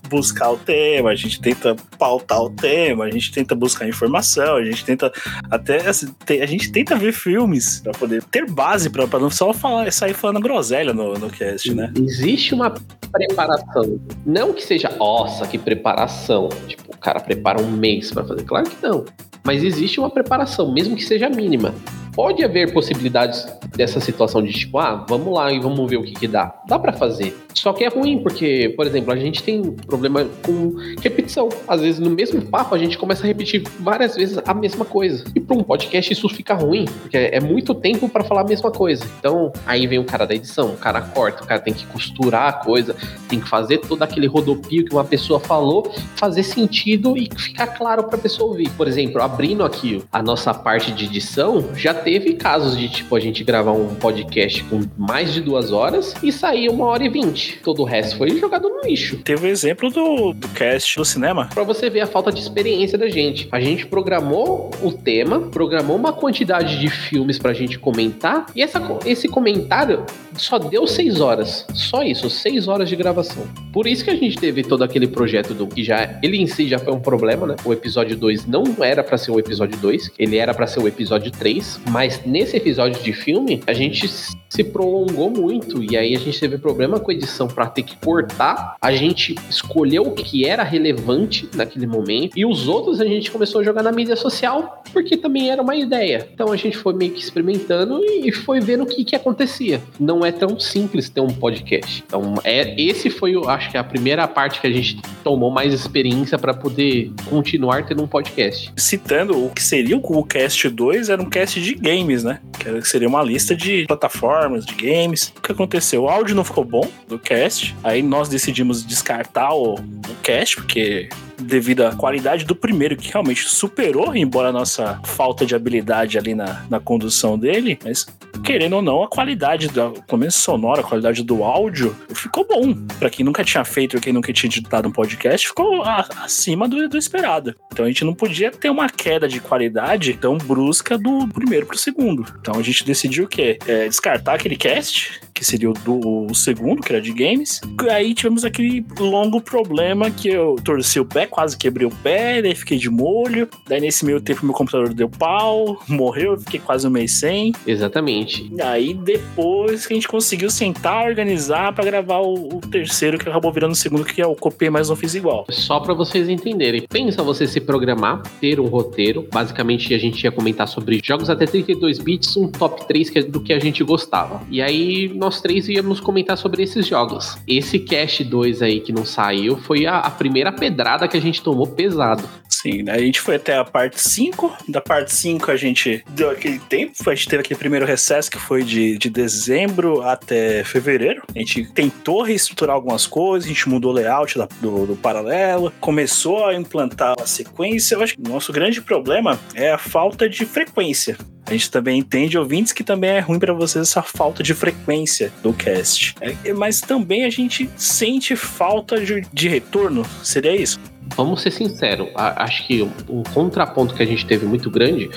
buscar 0.10 0.52
o 0.52 0.58
tema, 0.58 1.12
a 1.12 1.16
gente 1.16 1.40
tenta 1.40 1.76
pautar 1.98 2.42
o 2.42 2.50
tema, 2.50 3.06
a 3.06 3.12
gente 3.12 3.32
tenta 3.32 3.56
buscar 3.56 3.88
informação, 3.88 4.56
a 4.56 4.64
gente 4.64 4.84
tenta 4.84 5.12
até 5.50 5.88
assim, 5.88 6.14
a 6.42 6.46
gente 6.46 6.72
tenta 6.72 6.96
ver 6.96 7.14
filmes 7.14 7.80
pra 7.82 7.92
poder 7.94 8.24
ter 8.24 8.50
base 8.50 8.90
pra 8.90 9.08
não 9.20 9.30
só 9.30 9.54
falar, 9.54 9.92
sair 9.92 10.14
falando 10.14 10.42
groselha 10.42 10.94
no, 10.94 11.14
no 11.14 11.30
cast, 11.30 11.74
né? 11.74 11.92
Existe 11.96 12.54
uma 12.54 12.74
preparação. 13.12 14.00
Não 14.26 14.54
que 14.54 14.64
seja, 14.64 14.90
nossa, 14.98 15.48
que 15.48 15.58
preparação. 15.58 16.50
Tipo, 16.68 16.94
o 16.94 16.98
cara 16.98 17.20
prepara 17.20 17.62
um 17.62 17.72
mês 17.72 18.12
pra 18.12 18.24
fazer. 18.24 18.44
Claro 18.44 18.70
que 18.70 18.82
não. 18.82 19.06
Mas 19.44 19.64
existe 19.64 20.00
uma 20.00 20.10
preparação, 20.10 20.72
mesmo 20.72 20.96
que 20.96 21.04
seja 21.04 21.30
mínima. 21.30 21.74
Pode 22.20 22.44
haver 22.44 22.74
possibilidades 22.74 23.48
dessa 23.78 24.02
situação 24.02 24.44
de 24.44 24.52
tipo, 24.52 24.78
ah, 24.78 25.06
vamos 25.08 25.34
lá 25.34 25.54
e 25.54 25.58
vamos 25.58 25.90
ver 25.90 25.96
o 25.96 26.04
que, 26.04 26.12
que 26.12 26.28
dá. 26.28 26.54
Dá 26.68 26.78
pra 26.78 26.92
fazer. 26.92 27.34
Só 27.54 27.72
que 27.72 27.86
é 27.86 27.88
ruim, 27.88 28.20
porque, 28.20 28.74
por 28.76 28.86
exemplo, 28.86 29.14
a 29.14 29.16
gente 29.16 29.42
tem 29.42 29.72
problema 29.72 30.26
com 30.46 30.76
repetição. 31.02 31.48
Às 31.66 31.80
vezes, 31.80 32.00
no 32.00 32.10
mesmo 32.10 32.42
papo, 32.42 32.76
a 32.76 32.78
gente 32.78 32.98
começa 32.98 33.24
a 33.24 33.28
repetir 33.28 33.64
várias 33.80 34.16
vezes 34.16 34.38
a 34.46 34.54
mesma 34.54 34.84
coisa. 34.84 35.24
E 35.34 35.40
para 35.40 35.56
um 35.56 35.64
podcast, 35.64 36.12
isso 36.12 36.28
fica 36.28 36.54
ruim, 36.54 36.86
porque 37.02 37.18
é 37.18 37.40
muito 37.40 37.74
tempo 37.74 38.10
pra 38.10 38.24
falar 38.24 38.42
a 38.42 38.46
mesma 38.46 38.70
coisa. 38.70 39.06
Então, 39.18 39.52
aí 39.66 39.88
vem 39.88 40.00
o 40.00 40.04
cara 40.04 40.26
da 40.26 40.36
edição, 40.36 40.72
o 40.74 40.78
cara 40.78 41.02
corta, 41.02 41.44
o 41.44 41.48
cara 41.48 41.62
tem 41.62 41.74
que 41.74 41.86
costurar 41.86 42.50
a 42.50 42.54
coisa, 42.54 42.96
tem 43.30 43.40
que 43.40 43.48
fazer 43.48 43.78
todo 43.78 44.04
aquele 44.04 44.28
rodopio 44.28 44.84
que 44.84 44.94
uma 44.94 45.06
pessoa 45.06 45.40
falou, 45.40 45.90
fazer 46.18 46.44
sentido 46.44 47.18
e 47.18 47.30
ficar 47.34 47.68
claro 47.68 48.04
pra 48.04 48.18
pessoa 48.18 48.50
ouvir. 48.50 48.70
Por 48.72 48.90
exemplo, 48.90 49.22
abrindo 49.22 49.64
aqui 49.64 50.04
a 50.12 50.22
nossa 50.22 50.54
parte 50.54 50.92
de 50.92 51.06
edição, 51.06 51.74
já 51.76 51.94
teve 52.10 52.34
casos 52.34 52.76
de, 52.76 52.90
tipo, 52.90 53.16
a 53.16 53.20
gente 53.20 53.44
gravar 53.44 53.72
um 53.72 53.94
podcast 53.94 54.64
com 54.64 54.82
mais 54.98 55.32
de 55.32 55.42
duas 55.42 55.72
horas 55.72 56.16
e 56.24 56.32
sair 56.32 56.68
uma 56.68 56.86
hora 56.86 57.04
e 57.04 57.10
vinte. 57.10 57.60
Todo 57.64 57.84
o 57.84 57.86
resto 57.86 58.18
foi 58.18 58.32
jogado 58.32 58.68
no 58.68 58.82
lixo. 58.82 59.18
Teve 59.18 59.46
o 59.46 59.48
exemplo 59.48 59.92
do, 59.92 60.34
do 60.34 60.48
cast 60.50 60.98
do 60.98 61.06
cinema. 61.06 61.50
Pra 61.54 61.62
você 61.62 61.88
ver 61.88 62.02
a 62.02 62.08
falta 62.08 62.32
de 62.32 62.40
experiência 62.40 62.98
da 62.98 63.08
gente. 63.10 63.48
A 63.52 63.60
gente 63.60 63.86
programou 63.86 64.72
o 64.82 64.92
tema, 64.92 65.40
programou 65.40 65.96
uma 65.96 66.12
quantidade 66.12 66.80
de 66.80 66.90
filmes 66.90 67.38
pra 67.38 67.54
gente 67.54 67.78
comentar, 67.78 68.48
e 68.56 68.64
essa, 68.64 68.82
esse 69.06 69.28
comentário 69.28 70.04
só 70.34 70.58
deu 70.58 70.88
seis 70.88 71.22
horas. 71.22 71.64
Só 71.76 72.02
isso, 72.02 72.28
seis 72.28 72.68
horas 72.68 72.90
de 72.90 72.96
gravação. 72.96 73.48
Por 73.72 73.86
isso 73.86 74.04
que 74.04 74.10
a 74.10 74.16
gente 74.16 74.36
teve 74.36 74.64
todo 74.64 74.84
aquele 74.84 75.08
projeto 75.08 75.54
do 75.54 75.68
que 75.68 75.84
já. 75.84 76.18
Ele 76.24 76.38
em 76.38 76.48
si 76.48 76.68
já 76.68 76.80
foi 76.80 76.92
um 76.92 77.00
problema, 77.00 77.46
né? 77.46 77.56
O 77.64 77.72
episódio 77.72 78.18
2 78.18 78.48
não 78.48 78.64
era 78.84 79.04
pra 79.04 79.16
ser 79.16 79.30
o 79.30 79.40
episódio 79.40 79.78
2, 79.78 80.10
ele 80.18 80.38
era 80.38 80.56
pra 80.56 80.66
ser 80.66 80.80
o 80.80 80.88
episódio 80.88 81.32
3, 81.32 81.82
mas 81.92 81.99
nesse 82.26 82.58
episódio 82.58 83.02
de 83.04 83.14
filme, 83.14 83.62
a 83.68 83.74
gente 83.74 84.08
se 84.08 84.64
prolongou 84.64 85.30
muito 85.30 85.84
e 85.84 85.96
aí 85.96 86.16
a 86.16 86.20
gente 86.20 86.40
teve 86.40 86.58
problema 86.58 87.00
com 87.00 87.12
a 87.12 87.14
edição 87.14 87.48
para 87.48 87.68
ter 87.68 87.84
que 87.84 87.96
cortar. 87.98 88.76
A 88.82 88.92
gente 88.92 89.36
escolheu 89.50 90.04
o 90.04 90.12
que 90.14 90.46
era 90.46 90.64
relevante 90.64 91.48
naquele 91.54 91.86
momento 91.86 92.38
e 92.38 92.46
os 92.46 92.68
outros 92.68 93.00
a 93.00 93.06
gente 93.06 93.30
começou 93.30 93.62
a 93.62 93.64
jogar 93.64 93.84
na 93.84 93.92
mídia 93.92 94.16
social 94.16 94.82
porque 94.92 95.16
também 95.16 95.52
era 95.52 95.62
uma 95.62 95.76
ideia. 95.76 96.28
Então 96.34 96.52
a 96.52 96.58
gente 96.58 96.78
foi 96.78 96.94
meio 96.94 97.12
que 97.12 97.22
experimentando 97.22 98.02
e 98.04 98.32
foi 98.32 98.60
vendo 98.60 98.84
o 98.84 98.88
que 98.88 99.06
que 99.06 99.16
acontecia. 99.16 99.82
Não 100.00 100.26
é 100.26 100.32
tão 100.32 100.60
simples 100.60 101.10
ter 101.10 101.22
um 101.22 101.28
podcast. 101.28 102.04
Então 102.08 102.36
é 102.44 102.80
esse 102.82 103.10
foi, 103.10 103.36
eu 103.36 103.48
acho 103.48 103.70
que 103.70 103.78
a 103.78 103.84
primeira 103.84 104.28
parte 104.28 104.60
que 104.60 104.68
a 104.68 104.72
gente 104.72 105.00
tomou 105.24 105.52
mais 105.52 105.74
experiência 105.74 106.38
para 106.38 106.54
poder 106.54 107.12
continuar 107.30 107.86
tendo 107.86 108.04
um 108.04 108.08
podcast. 108.08 108.74
Citando 108.76 109.46
o 109.46 109.50
que 109.50 109.62
seria 109.62 109.96
o 109.98 110.24
Cast 110.24 110.68
2, 110.70 111.10
era 111.10 111.22
um 111.22 111.30
cast 111.30 111.62
de 111.62 111.79
games, 111.80 112.24
né? 112.24 112.40
Que 112.60 112.82
seria 112.88 113.08
uma 113.08 113.24
lista 113.24 113.56
de 113.56 113.86
plataformas, 113.86 114.66
de 114.66 114.76
games. 114.76 115.34
O 115.38 115.42
que 115.42 115.52
aconteceu? 115.52 116.04
O 116.04 116.10
áudio 116.10 116.36
não 116.36 116.44
ficou 116.44 116.64
bom 116.64 116.88
do 117.08 117.18
cast. 117.18 117.76
Aí 117.84 118.02
nós 118.02 118.30
decidimos 118.30 118.86
descartar 118.86 119.54
o, 119.54 119.76
o 119.76 120.16
cast, 120.22 120.58
porque 120.58 121.10
devido 121.40 121.86
à 121.86 121.96
qualidade 121.96 122.46
do 122.46 122.56
primeiro, 122.56 122.96
que 122.96 123.12
realmente 123.12 123.44
superou, 123.48 124.16
embora 124.16 124.50
a 124.50 124.52
nossa 124.54 125.00
falta 125.06 125.46
de 125.46 125.56
habilidade 125.56 126.18
ali 126.18 126.36
na, 126.36 126.66
na 126.70 126.80
condução 126.80 127.38
dele, 127.38 127.78
mas 127.84 128.06
querendo 128.44 128.78
ou 128.78 128.82
não, 128.82 129.04
a 129.04 129.08
qualidade, 129.08 129.68
da, 129.70 129.90
pelo 129.90 130.20
menos 130.20 130.36
sonora, 130.36 130.82
a 130.82 130.84
qualidade 130.84 131.24
do 131.24 131.44
áudio, 131.44 131.96
ficou 132.14 132.46
bom. 132.48 132.74
Pra 132.98 133.10
quem 133.10 133.26
nunca 133.26 133.44
tinha 133.44 133.64
feito, 133.66 134.00
quem 134.00 134.14
nunca 134.14 134.32
tinha 134.32 134.48
editado 134.50 134.88
um 134.88 134.92
podcast, 134.92 135.48
ficou 135.48 135.82
a- 135.84 136.08
acima 136.24 136.68
do, 136.68 136.88
do 136.88 136.98
esperado. 136.98 137.56
Então 137.72 137.86
a 137.86 137.88
gente 137.88 138.04
não 138.06 138.14
podia 138.14 138.52
ter 138.52 138.70
uma 138.70 138.90
queda 138.90 139.28
de 139.28 139.40
qualidade 139.40 140.14
tão 140.14 140.38
brusca 140.38 140.98
do 140.98 141.28
primeiro 141.28 141.66
pro 141.66 141.78
segundo. 141.78 142.26
Então 142.40 142.58
a 142.58 142.64
gente 142.64 142.84
decidiu 142.86 143.26
o 143.26 143.28
quê? 143.28 143.60
É, 143.68 143.88
descartar 143.88 144.36
aquele 144.36 144.56
cast, 144.56 145.20
que 145.34 145.44
seria 145.46 145.70
o, 145.70 145.74
do, 145.74 146.28
o 146.28 146.36
segundo, 146.36 146.82
que 146.82 146.92
era 146.92 147.02
de 147.02 147.12
games. 147.14 147.62
Aí 147.90 148.14
tivemos 148.14 148.44
aquele 148.46 148.86
longo 149.00 149.42
problema 149.42 150.10
que 150.12 150.30
eu 150.30 150.56
torci 150.64 151.00
o 151.00 151.06
pé, 151.06 151.26
quase 151.26 151.58
quebrei 151.58 151.88
o 151.88 151.92
pé, 151.92 152.42
daí 152.42 152.56
fiquei 152.56 152.78
de 152.78 152.90
molho. 152.90 153.48
Daí 153.68 153.82
nesse 153.82 154.06
meio 154.06 154.20
tempo 154.22 154.46
meu 154.46 154.54
computador 154.54 154.94
deu 154.94 155.10
pau, 155.10 155.80
morreu, 155.88 156.34
eu 156.34 156.40
fiquei 156.40 156.60
quase 156.60 156.88
um 156.88 156.92
mês 156.92 157.14
sem. 157.20 157.54
Exatamente. 157.66 158.52
E 158.56 158.62
aí 158.62 158.94
depois 158.94 159.86
que 159.86 159.94
a 159.94 159.96
gente 159.96 160.08
conseguiu 160.08 160.50
sentar, 160.50 161.06
organizar 161.08 161.74
pra 161.74 161.84
gravar 161.84 162.20
o, 162.20 162.58
o 162.58 162.62
terceiro, 162.62 163.18
que 163.18 163.28
acabou 163.30 163.52
virando 163.52 163.72
o 163.74 163.76
segundo, 163.76 164.04
que 164.06 164.22
é 164.22 164.28
o 164.28 164.36
copiei, 164.36 164.70
mas 164.70 164.90
não 164.90 164.96
fiz 164.96 165.16
igual. 165.16 165.46
Só 165.50 165.80
para 165.80 165.94
vocês 165.94 166.30
entenderem. 166.30 166.86
Pensa 166.90 167.24
você 167.24 167.48
se 167.48 167.60
programar, 167.60 168.22
ter 168.40 168.60
um 168.60 168.66
roteiro. 168.68 169.28
Basicamente, 169.32 169.94
a 169.94 169.98
gente 169.98 170.24
ia 170.24 170.32
comentar 170.32 170.68
sobre 170.68 171.00
jogos 171.04 171.30
até 171.30 171.46
32 171.46 172.00
bits, 172.00 172.36
um 172.38 172.48
top 172.48 172.88
3 172.88 173.10
que- 173.10 173.24
do 173.24 173.40
que 173.42 173.54
a 173.54 173.60
gente 173.60 173.84
gostava. 173.84 174.42
E 174.50 174.62
aí, 174.62 175.08
nós 175.20 175.42
três 175.42 175.68
íamos 175.68 176.00
comentar 176.00 176.38
sobre 176.38 176.64
esses 176.64 176.88
jogos. 176.88 177.38
Esse 177.46 177.78
Cash 177.78 178.22
2 178.22 178.62
aí 178.62 178.80
que 178.80 178.94
não 178.94 179.04
saiu 179.06 179.58
foi 179.58 179.86
a, 179.86 180.00
a 180.00 180.10
primeira 180.10 180.52
pedrada 180.52 181.08
que 181.08 181.18
a 181.18 181.22
gente 181.22 181.42
tomou 181.44 181.68
pesado. 181.68 182.24
Sim, 182.48 182.84
né? 182.84 182.94
a 182.94 183.00
gente 183.00 183.22
foi 183.22 183.36
até 183.36 183.56
a 183.56 183.64
parte 183.64 184.02
5. 184.02 184.54
Da 184.68 184.82
parte 184.82 185.14
5 185.14 185.50
a 185.52 185.56
gente 185.56 186.04
deu 186.10 186.30
aquele 186.30 186.60
tempo. 186.60 186.94
A 187.10 187.16
gente 187.16 187.28
teve 187.30 187.42
aquele 187.42 187.58
primeiro 187.60 187.86
recesso 187.86 188.30
que 188.30 188.38
foi 188.38 188.64
de, 188.64 188.98
de 188.98 189.10
dezembro 189.10 190.02
até 190.02 190.64
fevereiro. 190.64 191.22
A 191.34 191.40
gente 191.40 191.66
tentou 191.74 192.22
reestruturar 192.22 192.76
algumas 192.76 193.08
coisas, 193.08 193.46
a 193.50 193.54
gente 193.54 193.70
mudou 193.70 193.92
o 193.92 193.96
layout 193.96 194.38
da- 194.38 194.48
do, 194.62 194.88
do 194.88 194.96
paralelo, 194.96 195.72
começou 195.80 196.46
a 196.46 196.54
implantar 196.56 197.16
a 197.22 197.26
sequência. 197.26 197.96
Eu 197.96 198.04
acho 198.04 198.16
que 198.16 198.22
o 198.22 198.30
nosso 198.30 198.52
grande 198.52 198.82
problema 198.82 199.40
é 199.54 199.72
a 199.72 199.78
falta 199.78 200.28
de 200.28 200.46
frequência. 200.46 201.18
A 201.50 201.54
gente 201.54 201.72
também 201.72 201.98
entende, 201.98 202.38
ouvintes, 202.38 202.72
que 202.72 202.84
também 202.84 203.10
é 203.10 203.20
ruim 203.20 203.40
pra 203.40 203.52
vocês 203.54 203.88
essa 203.88 204.04
falta 204.04 204.44
de 204.44 204.54
frequência 204.54 205.34
do 205.42 205.52
cast. 205.52 206.14
É, 206.22 206.54
mas 206.54 206.80
também 206.80 207.26
a 207.26 207.30
gente 207.32 207.68
sente 207.76 208.36
falta 208.36 209.04
de, 209.04 209.22
de 209.34 209.50
retorno. 209.50 210.06
Seria 210.24 210.56
isso? 210.56 210.80
Vamos 211.16 211.42
ser 211.42 211.50
sinceros, 211.50 212.08
acho 212.16 212.68
que 212.68 212.84
um 213.10 213.24
contraponto 213.34 213.96
que 213.96 214.04
a 214.04 214.06
gente 214.06 214.28
teve 214.28 214.46
muito 214.46 214.70
grande. 214.70 215.10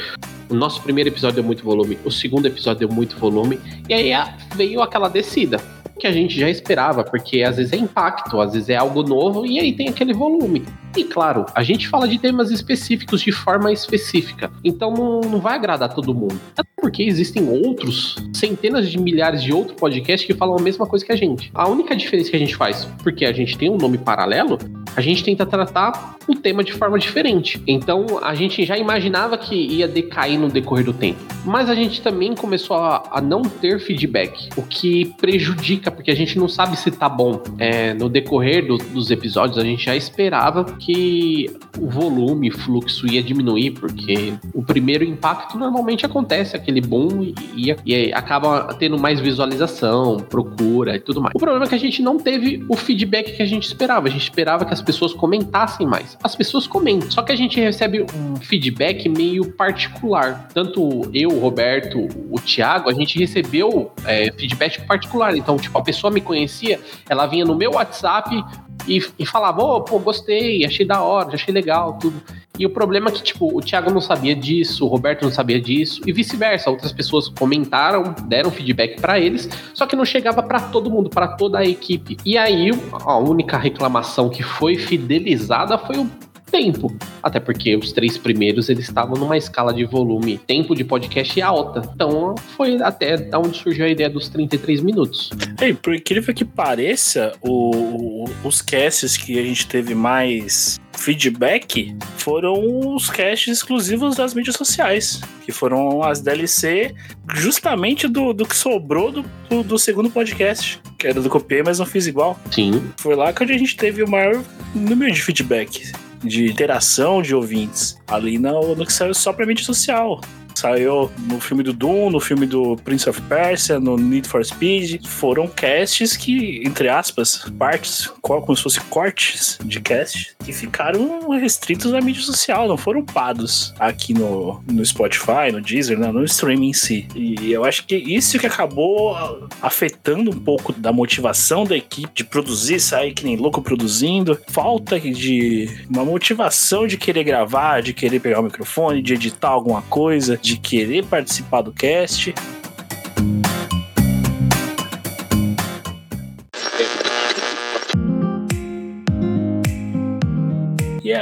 O 0.49 0.55
nosso 0.55 0.81
primeiro 0.81 1.11
episódio 1.11 1.35
deu 1.35 1.45
muito 1.45 1.63
volume, 1.63 1.99
o 2.03 2.11
segundo 2.11 2.47
episódio 2.47 2.89
deu 2.89 2.97
muito 2.97 3.19
volume, 3.19 3.61
e 3.87 3.93
aí 3.93 4.11
veio 4.57 4.81
aquela 4.81 5.11
descida. 5.11 5.61
Que 5.99 6.07
a 6.07 6.13
gente 6.13 6.39
já 6.39 6.49
esperava, 6.49 7.05
porque 7.05 7.43
às 7.43 7.57
vezes 7.57 7.73
é 7.73 7.77
impacto, 7.77 8.41
às 8.41 8.53
vezes 8.53 8.69
é 8.69 8.77
algo 8.77 9.03
novo 9.03 9.47
e 9.47 9.59
aí 9.59 9.73
tem 9.73 9.89
aquele 9.89 10.13
volume. 10.13 10.65
E 10.97 11.05
claro, 11.05 11.47
a 11.55 11.63
gente 11.63 11.89
fala 11.89 12.07
de 12.07 12.19
temas 12.19 12.51
específicos 12.51 13.23
de 13.23 13.33
forma 13.33 13.73
específica, 13.73 14.51
então 14.63 14.93
não, 14.93 15.21
não 15.21 15.41
vai 15.41 15.55
agradar 15.55 15.95
todo 15.95 16.15
mundo. 16.15 16.39
Até 16.57 16.69
porque 16.77 17.03
existem 17.03 17.49
outros, 17.49 18.17
centenas 18.35 18.91
de 18.91 18.99
milhares 18.99 19.43
de 19.43 19.53
outros 19.53 19.79
podcasts 19.79 20.27
que 20.27 20.35
falam 20.35 20.57
a 20.59 20.63
mesma 20.63 20.87
coisa 20.87 21.05
que 21.05 21.13
a 21.13 21.17
gente. 21.17 21.51
A 21.55 21.69
única 21.69 21.97
diferença 21.97 22.31
que 22.31 22.37
a 22.37 22.41
gente 22.41 22.57
faz, 22.57 22.85
porque 23.03 23.25
a 23.25 23.33
gente 23.33 23.57
tem 23.57 23.71
um 23.71 23.77
nome 23.77 23.99
paralelo, 23.99 24.59
a 24.97 25.01
gente 25.01 25.25
tenta 25.25 25.45
tratar 25.47 26.17
o 26.27 26.35
tema 26.35 26.63
de 26.63 26.73
forma 26.73 26.99
diferente. 26.99 27.63
Então 27.67 28.21
a 28.23 28.35
gente 28.35 28.65
já 28.65 28.77
imaginava 28.77 29.37
que 29.37 29.55
ia 29.55 29.89
decair 29.89 30.39
no 30.39 30.49
decorrer 30.49 30.85
do 30.85 30.93
tempo. 30.93 31.21
Mas 31.45 31.69
a 31.69 31.75
gente 31.75 32.01
também 32.01 32.35
começou 32.35 32.77
a, 32.77 33.03
a 33.11 33.21
não 33.21 33.43
ter 33.43 33.81
feedback, 33.81 34.49
o 34.57 34.63
que 34.63 35.07
prejudica, 35.21 35.91
porque 35.91 36.11
a 36.11 36.15
gente 36.15 36.39
não 36.39 36.49
sabe 36.49 36.77
se 36.77 36.91
tá 36.91 37.09
bom. 37.09 37.43
É, 37.59 37.95
no 37.95 38.09
decorrer 38.09 38.67
do, 38.67 38.79
dos 38.79 39.11
episódios, 39.11 39.59
a 39.59 39.65
gente 39.65 39.85
já 39.85 39.97
esperava 39.97 40.65
que 40.65 41.51
o 41.79 41.89
volume, 41.89 42.51
fluxo 42.51 43.07
ia 43.07 43.23
diminuir, 43.23 43.73
porque 43.73 44.35
o 44.55 44.63
primeiro 44.63 45.05
impacto 45.05 45.59
normalmente 45.59 46.07
acontece, 46.07 46.57
aquele 46.57 46.81
boom, 46.81 47.23
e, 47.23 47.35
e, 47.57 47.77
e 47.85 48.13
acaba 48.13 48.75
tendo 48.75 48.99
mais 48.99 49.19
visualização, 49.19 50.19
procura 50.19 50.97
e 50.97 51.01
tudo 51.01 51.21
mais. 51.21 51.33
O 51.35 51.39
problema 51.39 51.65
é 51.65 51.69
que 51.69 51.75
a 51.75 51.79
gente 51.79 52.03
não 52.03 52.19
teve 52.19 52.65
o 52.69 52.77
feedback 52.77 53.37
que 53.37 53.43
a 53.43 53.47
gente 53.47 53.67
esperava. 53.67 54.07
A 54.07 54.11
gente 54.11 54.23
esperava 54.23 54.65
que 54.65 54.73
as 54.73 54.82
pessoas 54.83 55.15
comentassem 55.15 55.87
mais. 55.87 56.19
As 56.23 56.35
pessoas 56.35 56.67
comentam, 56.67 57.11
só 57.11 57.23
que 57.23 57.33
a 57.33 57.37
gente 57.37 57.59
recebe 57.61 58.05
um 58.15 58.37
feedback 58.37 59.09
meio 59.09 59.53
particular. 59.53 60.49
Tanto 60.53 61.09
eu, 61.15 61.31
o 61.31 61.39
Roberto, 61.39 62.09
o 62.31 62.41
Thiago, 62.41 62.91
a 62.91 62.95
gente 62.95 63.19
recebeu 63.19 63.93
é, 64.05 64.31
feedback 64.33 64.85
particular. 64.87 65.37
Então, 65.37 65.57
tipo, 65.57 65.77
a 65.79 65.83
pessoa 65.83 66.11
me 66.11 66.21
conhecia, 66.21 66.81
ela 67.09 67.27
vinha 67.27 67.45
no 67.45 67.55
meu 67.55 67.73
WhatsApp 67.73 68.45
e, 68.87 69.03
e 69.19 69.27
falava, 69.27 69.63
oh, 69.63 69.81
pô, 69.83 69.99
gostei, 69.99 70.65
achei 70.65 70.85
da 70.85 71.01
hora, 71.03 71.35
achei 71.35 71.53
legal, 71.53 71.99
tudo. 71.99 72.23
E 72.59 72.67
o 72.67 72.71
problema 72.71 73.09
é 73.09 73.13
que, 73.13 73.23
tipo, 73.23 73.57
o 73.57 73.61
Thiago 73.61 73.91
não 73.91 74.01
sabia 74.01 74.35
disso, 74.35 74.85
o 74.85 74.89
Roberto 74.89 75.23
não 75.23 75.33
sabia 75.33 75.61
disso, 75.61 76.03
e 76.07 76.13
vice-versa. 76.13 76.71
Outras 76.71 76.93
pessoas 76.93 77.29
comentaram, 77.29 78.15
deram 78.27 78.51
feedback 78.51 79.01
para 79.01 79.19
eles, 79.19 79.49
só 79.75 79.87
que 79.87 79.97
não 79.97 80.05
chegava 80.05 80.43
para 80.43 80.61
todo 80.61 80.91
mundo, 80.91 81.09
para 81.09 81.29
toda 81.29 81.59
a 81.59 81.65
equipe. 81.65 82.17
E 82.25 82.37
aí, 82.37 82.71
a 82.93 83.17
única 83.17 83.57
reclamação 83.57 84.29
que 84.29 84.43
foi 84.43 84.77
fidelizada 84.77 85.79
foi 85.79 85.97
o 85.99 86.11
tempo. 86.53 86.95
Até 87.23 87.41
porque 87.41 87.75
os 87.75 87.91
três 87.91 88.19
primeiros 88.19 88.69
eles 88.69 88.87
estavam 88.87 89.17
numa 89.17 89.37
escala 89.37 89.73
de 89.73 89.85
volume, 89.85 90.39
tempo 90.39 90.75
de 90.75 90.85
podcast 90.85 91.41
alta. 91.41 91.91
Então 91.95 92.35
foi 92.57 92.81
até 92.83 93.17
da 93.17 93.39
onde 93.39 93.57
surgiu 93.57 93.87
a 93.87 93.89
ideia 93.89 94.11
dos 94.11 94.29
33 94.29 94.83
minutos. 94.83 95.31
Ei, 95.61 95.73
por 95.73 95.95
incrível 95.95 96.35
que 96.35 96.45
pareça, 96.45 97.33
o, 97.41 98.27
os 98.45 98.61
casts 98.61 99.17
que 99.17 99.39
a 99.39 99.43
gente 99.43 99.67
teve 99.67 99.95
mais 99.95 100.79
feedback 100.99 101.97
foram 102.19 102.95
os 102.95 103.09
casts 103.09 103.49
exclusivos 103.49 104.17
das 104.17 104.35
mídias 104.35 104.57
sociais, 104.57 105.21
que 105.45 105.51
foram 105.51 106.03
as 106.03 106.21
DLC 106.21 106.95
justamente 107.35 108.07
do, 108.07 108.33
do 108.33 108.45
que 108.45 108.55
sobrou 108.55 109.11
do, 109.11 109.25
do, 109.49 109.63
do 109.63 109.79
segundo 109.79 110.11
podcast, 110.11 110.81
que 110.99 111.07
era 111.07 111.21
do 111.21 111.31
Copiei, 111.31 111.63
mas 111.63 111.79
não 111.79 111.87
fiz 111.87 112.07
igual. 112.07 112.39
Sim. 112.51 112.93
Foi 112.99 113.17
lá 113.17 113.33
que 113.33 113.43
a 113.43 113.47
gente 113.47 113.77
teve 113.77 114.03
o 114.03 114.09
maior 114.09 114.43
número 114.75 115.11
de 115.11 115.23
feedback, 115.23 115.93
de 116.23 116.47
interação 116.47 117.23
de 117.23 117.35
ouvintes, 117.35 117.99
ali 118.07 118.39
no, 118.39 118.75
no 118.75 118.87
que 118.87 118.93
saiu 118.93 119.15
só 119.15 119.33
pra 119.33 119.47
mídia 119.47 119.65
social. 119.65 120.21
Saiu 120.63 121.11
no 121.29 121.41
filme 121.41 121.65
do 121.65 121.73
Doom, 121.73 122.11
no 122.11 122.21
filme 122.21 122.47
do 122.47 122.77
Prince 122.77 123.11
of 123.11 123.21
Persia, 123.23 123.81
no 123.81 123.97
Need 123.97 124.29
for 124.29 124.45
Speed. 124.45 125.05
Foram 125.05 125.49
casts 125.49 126.17
que, 126.17 126.63
entre 126.65 126.89
aspas, 126.89 127.51
partes, 127.59 128.07
como 128.21 128.57
se 128.57 128.63
fosse 128.63 128.81
cortes 128.83 129.59
de 129.65 129.81
cast, 129.81 130.37
que 130.45 130.53
ficaram 130.53 131.29
restritos 131.31 131.93
à 131.93 132.01
mídia 132.01 132.23
social, 132.23 132.69
não 132.69 132.77
foram 132.77 133.05
pados 133.05 133.75
aqui 133.77 134.15
no, 134.15 134.63
no 134.71 134.87
Spotify, 134.87 135.51
no 135.53 135.61
Deezer, 135.61 135.99
né, 135.99 136.13
no 136.13 136.23
streaming 136.23 136.69
em 136.69 136.73
si. 136.73 137.09
E 137.13 137.51
eu 137.51 137.65
acho 137.65 137.85
que 137.85 137.97
isso 137.97 138.39
que 138.39 138.47
acabou 138.47 139.17
afetando 139.61 140.31
um 140.31 140.39
pouco 140.39 140.73
da 140.73 140.93
motivação 140.93 141.65
da 141.65 141.77
equipe 141.77 142.13
de 142.15 142.23
produzir, 142.23 142.79
sair 142.79 143.15
que 143.15 143.25
nem 143.25 143.35
louco 143.35 143.61
produzindo. 143.63 144.39
Falta 144.47 145.01
de 145.01 145.69
uma 145.91 146.05
motivação 146.05 146.87
de 146.87 146.97
querer 146.97 147.25
gravar, 147.25 147.83
de 147.83 147.93
querer 147.93 148.21
pegar 148.21 148.39
o 148.39 148.45
microfone, 148.45 149.03
de 149.03 149.15
editar 149.15 149.49
alguma 149.49 149.83
coisa, 149.83 150.39
de 150.41 150.52
querer 150.57 151.05
participar 151.05 151.63
do 151.63 151.73
cast. 151.73 152.33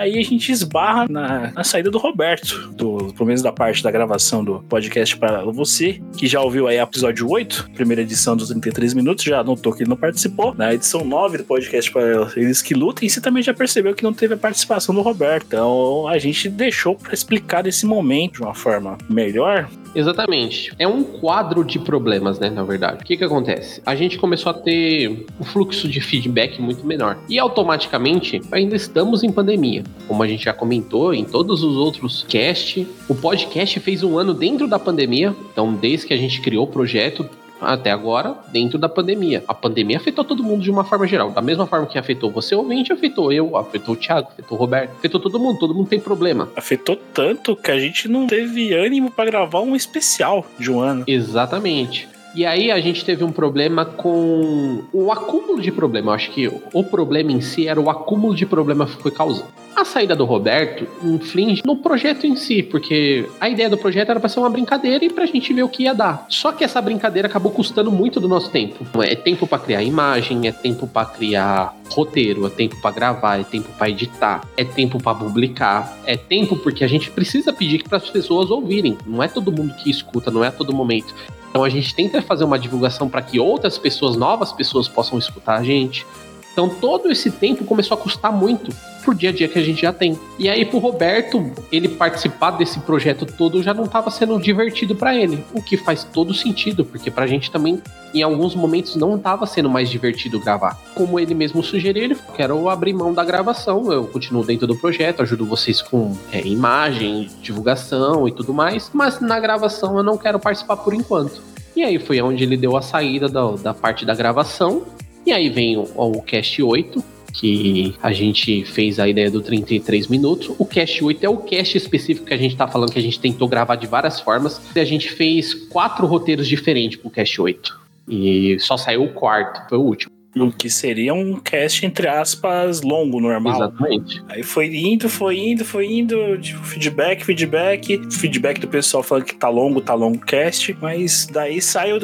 Aí 0.01 0.19
a 0.19 0.23
gente 0.23 0.51
esbarra 0.51 1.07
na, 1.09 1.53
na, 1.53 1.65
saída 1.65 1.91
do 1.91 1.99
Roberto, 1.99 2.71
do, 2.75 3.13
pelo 3.13 3.27
menos 3.27 3.43
da 3.43 3.53
parte 3.53 3.83
da 3.83 3.91
gravação 3.91 4.45
do 4.45 4.61
podcast 4.61 5.17
para 5.17 5.45
você, 5.45 6.01
que 6.17 6.27
já 6.27 6.41
ouviu 6.41 6.67
aí 6.67 6.79
o 6.79 6.83
episódio 6.83 7.29
8, 7.29 7.71
primeira 7.75 8.03
edição 8.03 8.37
dos 8.37 8.49
33 8.49 8.95
minutos, 8.95 9.25
já 9.25 9.43
notou 9.45 9.73
que 9.73 9.83
ele 9.83 9.91
não 9.91 9.97
participou. 9.97 10.55
Na 10.55 10.75
edição 10.75 11.05
9 11.05 11.39
do 11.39 11.45
podcast 11.45 11.91
para 11.91 12.31
eles 12.37 12.63
que 12.63 12.75
lutam, 12.75 13.05
e 13.07 13.11
você 13.11 13.21
também 13.21 13.43
já 13.43 13.55
percebeu 13.55 13.95
que 13.95 14.03
não 14.03 14.13
teve 14.13 14.35
a 14.35 14.37
participação 14.37 14.95
do 14.95 15.03
Roberto. 15.03 15.47
Então 15.47 16.09
a 16.09 16.19
gente 16.19 16.49
deixou 16.49 16.95
para 16.97 17.15
explicar 17.15 17.67
esse 17.67 17.87
momento 17.87 18.35
de 18.35 18.43
uma 18.43 18.55
forma 18.55 18.97
melhor, 19.09 19.69
Exatamente. 19.95 20.73
É 20.79 20.87
um 20.87 21.03
quadro 21.03 21.65
de 21.65 21.79
problemas, 21.79 22.39
né, 22.39 22.51
na 22.51 22.63
verdade. 22.63 23.03
O 23.03 23.05
que 23.05 23.17
que 23.17 23.25
acontece? 23.25 23.83
A 23.85 23.95
gente 23.95 24.19
começou 24.19 24.51
a 24.51 24.55
ter 24.55 25.27
um 25.41 25.45
fluxo 25.45 25.89
de 25.89 26.01
feedback 26.01 26.61
muito 26.61 26.87
menor. 26.87 27.19
E 27.29 27.39
automaticamente, 27.39 28.41
ainda 28.53 28.77
estamos 28.77 29.23
em 29.23 29.33
pandemia. 29.33 29.83
Como 30.07 30.23
a 30.23 30.29
gente 30.29 30.45
já 30.45 30.53
comentou 30.53 31.13
em 31.13 31.25
todos 31.25 31.63
os 31.63 31.77
outros 31.77 32.25
cast, 32.29 32.87
o 33.09 33.15
podcast 33.15 33.81
fez 33.81 34.03
um 34.03 34.19
ano 34.19 34.33
dentro 34.33 34.69
da 34.69 34.79
pandemia. 34.79 35.35
Então, 35.53 35.75
desde 35.75 36.07
que 36.07 36.15
a 36.15 36.17
gente 36.17 36.41
criou 36.41 36.65
o 36.65 36.69
projeto, 36.69 37.29
até 37.61 37.91
agora 37.91 38.37
dentro 38.53 38.79
da 38.79 38.89
pandemia. 38.89 39.45
A 39.47 39.55
pandemia 39.55 39.97
afetou 39.97 40.25
todo 40.25 40.43
mundo 40.43 40.63
de 40.63 40.71
uma 40.71 40.85
forma 40.85 41.07
geral. 41.07 41.31
Da 41.31 41.43
mesma 41.43 41.67
forma 41.67 41.87
que 41.87 41.99
afetou 41.99 42.31
você 42.31 42.55
ouvinte, 42.55 42.93
afetou 42.93 43.33
eu, 43.33 43.57
afetou 43.57 43.95
o 43.95 43.97
Thiago, 43.97 44.29
afetou 44.33 44.57
o 44.57 44.61
Roberto, 44.61 44.93
afetou 44.99 45.21
todo 45.21 45.39
mundo, 45.39 45.59
todo 45.59 45.75
mundo 45.75 45.89
tem 45.89 46.01
problema. 46.01 46.49
Afetou 46.57 46.97
tanto 47.13 47.57
que 47.57 47.71
a 47.71 47.79
gente 47.79 48.09
não 48.09 48.27
teve 48.27 48.73
ânimo 48.73 49.11
para 49.11 49.31
gravar 49.31 49.61
um 49.61 49.77
especial 49.77 50.47
de 50.59 50.71
um 50.71 50.81
ano. 50.81 51.05
Exatamente. 51.07 52.09
E 52.35 52.47
aí 52.47 52.71
a 52.71 52.81
gente 52.81 53.05
teve 53.05 53.25
um 53.25 53.33
problema 53.33 53.85
com 53.85 54.85
o 54.93 55.11
acúmulo 55.11 55.61
de 55.61 55.73
problema. 55.73 56.11
Eu 56.11 56.15
acho 56.15 56.31
que 56.31 56.49
o 56.73 56.85
problema 56.85 57.33
em 57.33 57.41
si 57.41 57.67
era 57.67 57.81
o 57.81 57.91
acúmulo 57.91 58.35
de 58.35 58.47
problema 58.47 58.87
que 58.87 59.03
foi 59.03 59.11
causado. 59.11 59.49
A 59.75 59.85
saída 59.85 60.15
do 60.15 60.25
Roberto 60.25 60.87
inflige 61.03 61.63
no 61.65 61.77
projeto 61.77 62.27
em 62.27 62.37
si, 62.37 62.63
porque 62.63 63.29
a 63.41 63.49
ideia 63.49 63.69
do 63.69 63.79
projeto 63.79 64.11
era 64.11 64.21
para 64.21 64.29
ser 64.29 64.41
uma 64.41 64.51
brincadeira 64.51 65.05
e 65.05 65.11
pra 65.11 65.27
gente 65.27 65.53
ver 65.53 65.63
o 65.63 65.69
que 65.69 65.85
ia 65.85 65.95
dar. 65.95 66.27
Só 66.29 66.53
que 66.53 66.63
essa 66.63 66.81
brincadeira 66.81 67.27
acabou 67.27 67.51
custando 67.51 67.91
muito 67.91 68.21
do 68.21 68.29
nosso 68.29 68.51
tempo. 68.51 68.85
É 69.03 69.15
tempo 69.15 69.47
para 69.47 69.59
criar 69.59 69.83
imagem, 69.83 70.47
é 70.47 70.53
tempo 70.53 70.87
para 70.87 71.07
criar 71.07 71.75
roteiro, 71.95 72.47
é 72.47 72.51
tempo 72.51 72.77
para 72.81 72.95
gravar, 72.95 73.41
é 73.41 73.45
tempo 73.45 73.69
para 73.77 73.91
editar, 73.91 74.47
é 74.57 74.65
tempo 74.65 75.03
para 75.03 75.15
publicar, 75.15 75.99
é 76.07 76.17
tempo 76.17 76.57
porque 76.57 76.85
a 76.85 76.89
gente 76.89 77.11
precisa 77.11 77.53
pedir 77.53 77.83
para 77.85 77.99
as 77.99 78.09
pessoas 78.09 78.51
ouvirem. 78.51 78.97
Não 79.07 79.23
é 79.23 79.29
todo 79.29 79.53
mundo 79.53 79.75
que 79.75 79.91
escuta, 79.91 80.31
não 80.31 80.45
é 80.45 80.49
a 80.49 80.53
todo 80.53 80.73
momento. 80.73 81.15
Então 81.51 81.65
a 81.65 81.69
gente 81.69 81.95
tenta 81.95 82.23
fazer 82.23 82.45
uma 82.45 82.59
divulgação 82.59 83.09
para 83.09 83.23
que 83.23 83.41
outras 83.41 83.77
pessoas, 83.77 84.17
novas 84.17 84.53
pessoas, 84.53 84.89
possam 84.89 85.19
escutar 85.19 85.59
a 85.59 85.63
gente. 85.63 86.07
Então 86.53 86.69
todo 86.69 87.11
esse 87.11 87.31
tempo 87.31 87.65
começou 87.65 87.97
a 87.97 88.01
custar 88.01 88.33
muito 88.33 88.75
por 89.05 89.15
dia 89.15 89.31
a 89.31 89.33
dia 89.33 89.49
que 89.49 89.59
a 89.59 89.63
gente 89.63 89.83
já 89.83 89.93
tem. 89.93 90.19
E 90.39 90.49
aí 90.49 90.65
pro 90.65 90.79
Roberto, 90.79 91.51
ele 91.73 91.89
participar 91.89 92.53
desse 92.53 92.79
projeto 92.81 93.25
todo 93.27 93.63
já 93.63 93.73
não 93.73 93.85
estava 93.85 94.11
sendo 94.11 94.39
divertido 94.41 94.95
para 94.95 95.15
ele, 95.15 95.45
o 95.55 95.63
que 95.63 95.77
faz 95.77 96.05
todo 96.05 96.35
sentido, 96.35 96.85
porque 96.85 97.11
pra 97.11 97.27
gente 97.27 97.51
também 97.51 97.81
em 98.13 98.23
alguns 98.23 98.55
momentos 98.55 98.97
não 98.97 99.17
estava 99.17 99.47
sendo 99.47 99.71
mais 99.71 99.89
divertido 99.89 100.41
gravar. 100.41 100.79
Como 100.95 101.19
ele 101.19 101.35
mesmo 101.35 101.63
sugeriu, 101.63 102.05
ele 102.05 102.15
falou, 102.15 102.37
quero 102.37 102.69
abrir 102.69 102.93
mão 102.93 103.13
da 103.13 103.25
gravação, 103.25 103.91
eu 103.93 104.07
continuo 104.07 104.45
dentro 104.45 104.67
do 104.67 104.77
projeto, 104.77 105.23
ajudo 105.23 105.47
vocês 105.47 105.81
com 105.81 106.17
é, 106.33 106.47
imagem, 106.47 107.31
divulgação 107.41 108.27
e 108.29 108.33
tudo 108.33 108.53
mais, 108.53 108.91
mas 108.93 109.21
na 109.21 109.39
gravação 109.39 109.97
eu 109.97 110.03
não 110.03 110.19
quero 110.19 110.39
participar 110.39 110.77
por 110.77 110.93
enquanto. 110.93 111.41
E 111.75 111.83
aí 111.83 111.99
foi 111.99 112.21
onde 112.21 112.43
ele 112.43 112.57
deu 112.57 112.77
a 112.77 112.83
saída 112.83 113.29
da, 113.29 113.53
da 113.53 113.73
parte 113.73 114.05
da 114.05 114.15
gravação. 114.15 114.83
E 115.25 115.33
aí 115.33 115.49
vem 115.49 115.77
o, 115.77 115.83
o 115.83 116.23
Cast 116.23 116.63
8, 116.63 117.05
que 117.33 117.95
a 118.03 118.13
gente 118.13 118.65
fez 118.65 118.99
a 118.99 119.09
ideia 119.09 119.31
do 119.31 119.41
33 119.41 120.09
minutos. 120.09 120.51
O 120.59 120.65
Cast 120.65 121.05
8 121.05 121.25
é 121.25 121.29
o 121.29 121.37
cast 121.39 121.77
específico 121.77 122.27
que 122.27 122.35
a 122.35 122.37
gente 122.37 122.57
tá 122.57 122.67
falando 122.67 122.93
que 122.93 122.99
a 122.99 123.03
gente 123.03 123.21
tentou 123.21 123.49
gravar 123.49 123.77
de 123.77 123.87
várias 123.87 124.21
formas. 124.21 124.61
E 124.75 124.81
a 124.81 124.85
gente 124.85 125.11
fez 125.11 125.55
quatro 125.55 126.07
roteiros 126.07 126.49
diferentes 126.49 126.99
pro 126.99 127.11
Cast 127.11 127.41
8. 127.41 127.81
E 128.09 128.57
só 128.59 128.77
saiu 128.77 129.05
o 129.05 129.13
quarto, 129.13 129.69
foi 129.69 129.79
o 129.79 129.83
último. 129.83 130.20
O 130.37 130.51
que 130.53 130.71
seria 130.71 131.13
um 131.13 131.35
cast, 131.37 131.85
entre 131.85 132.07
aspas, 132.07 132.83
longo, 132.83 133.21
normal. 133.21 133.55
Exatamente. 133.57 134.23
Aí 134.29 134.43
foi 134.45 134.67
indo, 134.77 135.09
foi 135.09 135.37
indo, 135.39 135.65
foi 135.65 135.87
indo, 135.93 136.39
tipo, 136.39 136.63
feedback, 136.63 137.25
feedback, 137.25 138.01
feedback 138.13 138.61
do 138.61 138.69
pessoal 138.69 139.03
falando 139.03 139.25
que 139.25 139.35
tá 139.35 139.49
longo, 139.49 139.81
tá 139.81 139.93
longo 139.93 140.19
o 140.19 140.21
cast, 140.21 140.77
mas 140.81 141.27
daí 141.33 141.61
sai 141.61 141.93
o, 141.93 141.97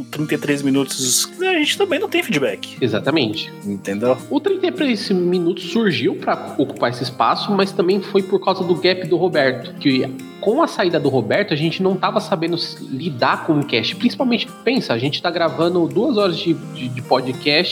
o 0.00 0.04
33 0.10 0.62
minutos, 0.62 1.30
a 1.40 1.44
gente 1.58 1.78
também 1.78 2.00
não 2.00 2.08
tem 2.08 2.22
feedback, 2.22 2.76
Exatamente. 2.80 3.52
entendeu? 3.64 4.16
O 4.28 4.40
33 4.40 5.10
minutos 5.10 5.70
surgiu 5.70 6.16
para 6.16 6.54
ocupar 6.58 6.90
esse 6.90 7.04
espaço, 7.04 7.52
mas 7.52 7.70
também 7.70 8.00
foi 8.00 8.22
por 8.22 8.44
causa 8.44 8.64
do 8.64 8.74
gap 8.74 9.06
do 9.06 9.16
Roberto, 9.16 9.74
que 9.78 10.04
com 10.40 10.62
a 10.62 10.68
saída 10.68 11.00
do 11.00 11.08
Roberto, 11.08 11.52
a 11.52 11.56
gente 11.56 11.82
não 11.82 11.96
tava 11.96 12.20
sabendo 12.20 12.56
lidar 12.90 13.44
com 13.44 13.58
o 13.58 13.64
cast. 13.66 13.96
Principalmente, 13.96 14.46
pensa, 14.64 14.94
a 14.94 14.98
gente 14.98 15.20
tá 15.20 15.30
gravando 15.32 15.86
duas 15.88 16.16
horas 16.16 16.38
de, 16.38 16.54
de- 16.54 16.88
de 16.88 17.02
podcast 17.02 17.67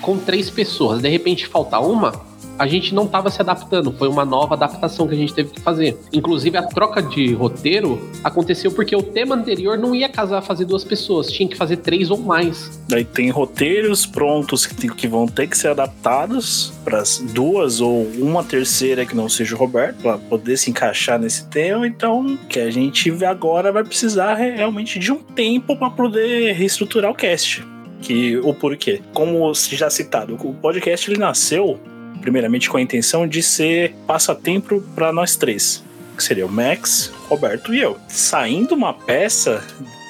com 0.00 0.18
três 0.18 0.50
pessoas. 0.50 1.00
De 1.00 1.08
repente 1.08 1.46
falta 1.46 1.78
uma, 1.80 2.12
a 2.58 2.66
gente 2.68 2.94
não 2.94 3.06
tava 3.08 3.30
se 3.30 3.40
adaptando. 3.40 3.90
Foi 3.92 4.06
uma 4.06 4.24
nova 4.24 4.54
adaptação 4.54 5.08
que 5.08 5.14
a 5.14 5.16
gente 5.16 5.32
teve 5.34 5.50
que 5.50 5.60
fazer. 5.60 5.96
Inclusive, 6.12 6.56
a 6.56 6.62
troca 6.62 7.02
de 7.02 7.32
roteiro 7.32 8.00
aconteceu 8.22 8.70
porque 8.70 8.94
o 8.94 9.02
tema 9.02 9.34
anterior 9.34 9.76
não 9.76 9.92
ia 9.94 10.08
casar 10.08 10.40
fazer 10.42 10.64
duas 10.64 10.84
pessoas, 10.84 11.32
tinha 11.32 11.48
que 11.48 11.56
fazer 11.56 11.78
três 11.78 12.10
ou 12.10 12.18
mais. 12.18 12.78
Daí 12.88 13.04
tem 13.04 13.28
roteiros 13.30 14.06
prontos 14.06 14.66
que, 14.66 14.74
tem- 14.74 14.90
que 14.90 15.08
vão 15.08 15.26
ter 15.26 15.48
que 15.48 15.56
ser 15.58 15.68
adaptados 15.68 16.72
para 16.84 17.02
duas 17.32 17.80
ou 17.80 18.04
uma 18.18 18.44
terceira 18.44 19.04
que 19.06 19.16
não 19.16 19.28
seja 19.28 19.56
o 19.56 19.58
Roberto, 19.58 19.96
para 20.02 20.18
poder 20.18 20.56
se 20.56 20.70
encaixar 20.70 21.18
nesse 21.18 21.48
tema. 21.48 21.86
Então, 21.88 22.38
que 22.48 22.60
a 22.60 22.70
gente 22.70 23.10
agora 23.24 23.72
vai 23.72 23.82
precisar 23.82 24.34
re- 24.34 24.50
realmente 24.52 24.98
de 24.98 25.10
um 25.10 25.16
tempo 25.18 25.76
para 25.76 25.90
poder 25.90 26.52
reestruturar 26.52 27.10
o 27.10 27.14
cast. 27.14 27.64
Que 28.04 28.36
o 28.36 28.52
porquê? 28.52 29.00
Como 29.12 29.52
já 29.54 29.88
citado, 29.88 30.34
o 30.34 30.54
podcast 30.54 31.10
ele 31.10 31.18
nasceu 31.18 31.80
primeiramente 32.20 32.70
com 32.70 32.76
a 32.76 32.80
intenção 32.80 33.26
de 33.26 33.42
ser 33.42 33.94
passatempo 34.06 34.80
para 34.94 35.12
nós 35.12 35.36
três, 35.36 35.82
que 36.16 36.22
seria 36.22 36.46
o 36.46 36.48
Max, 36.48 37.10
Roberto 37.28 37.74
e 37.74 37.80
eu. 37.80 37.98
Saindo 38.08 38.74
uma 38.74 38.94
peça 38.94 39.62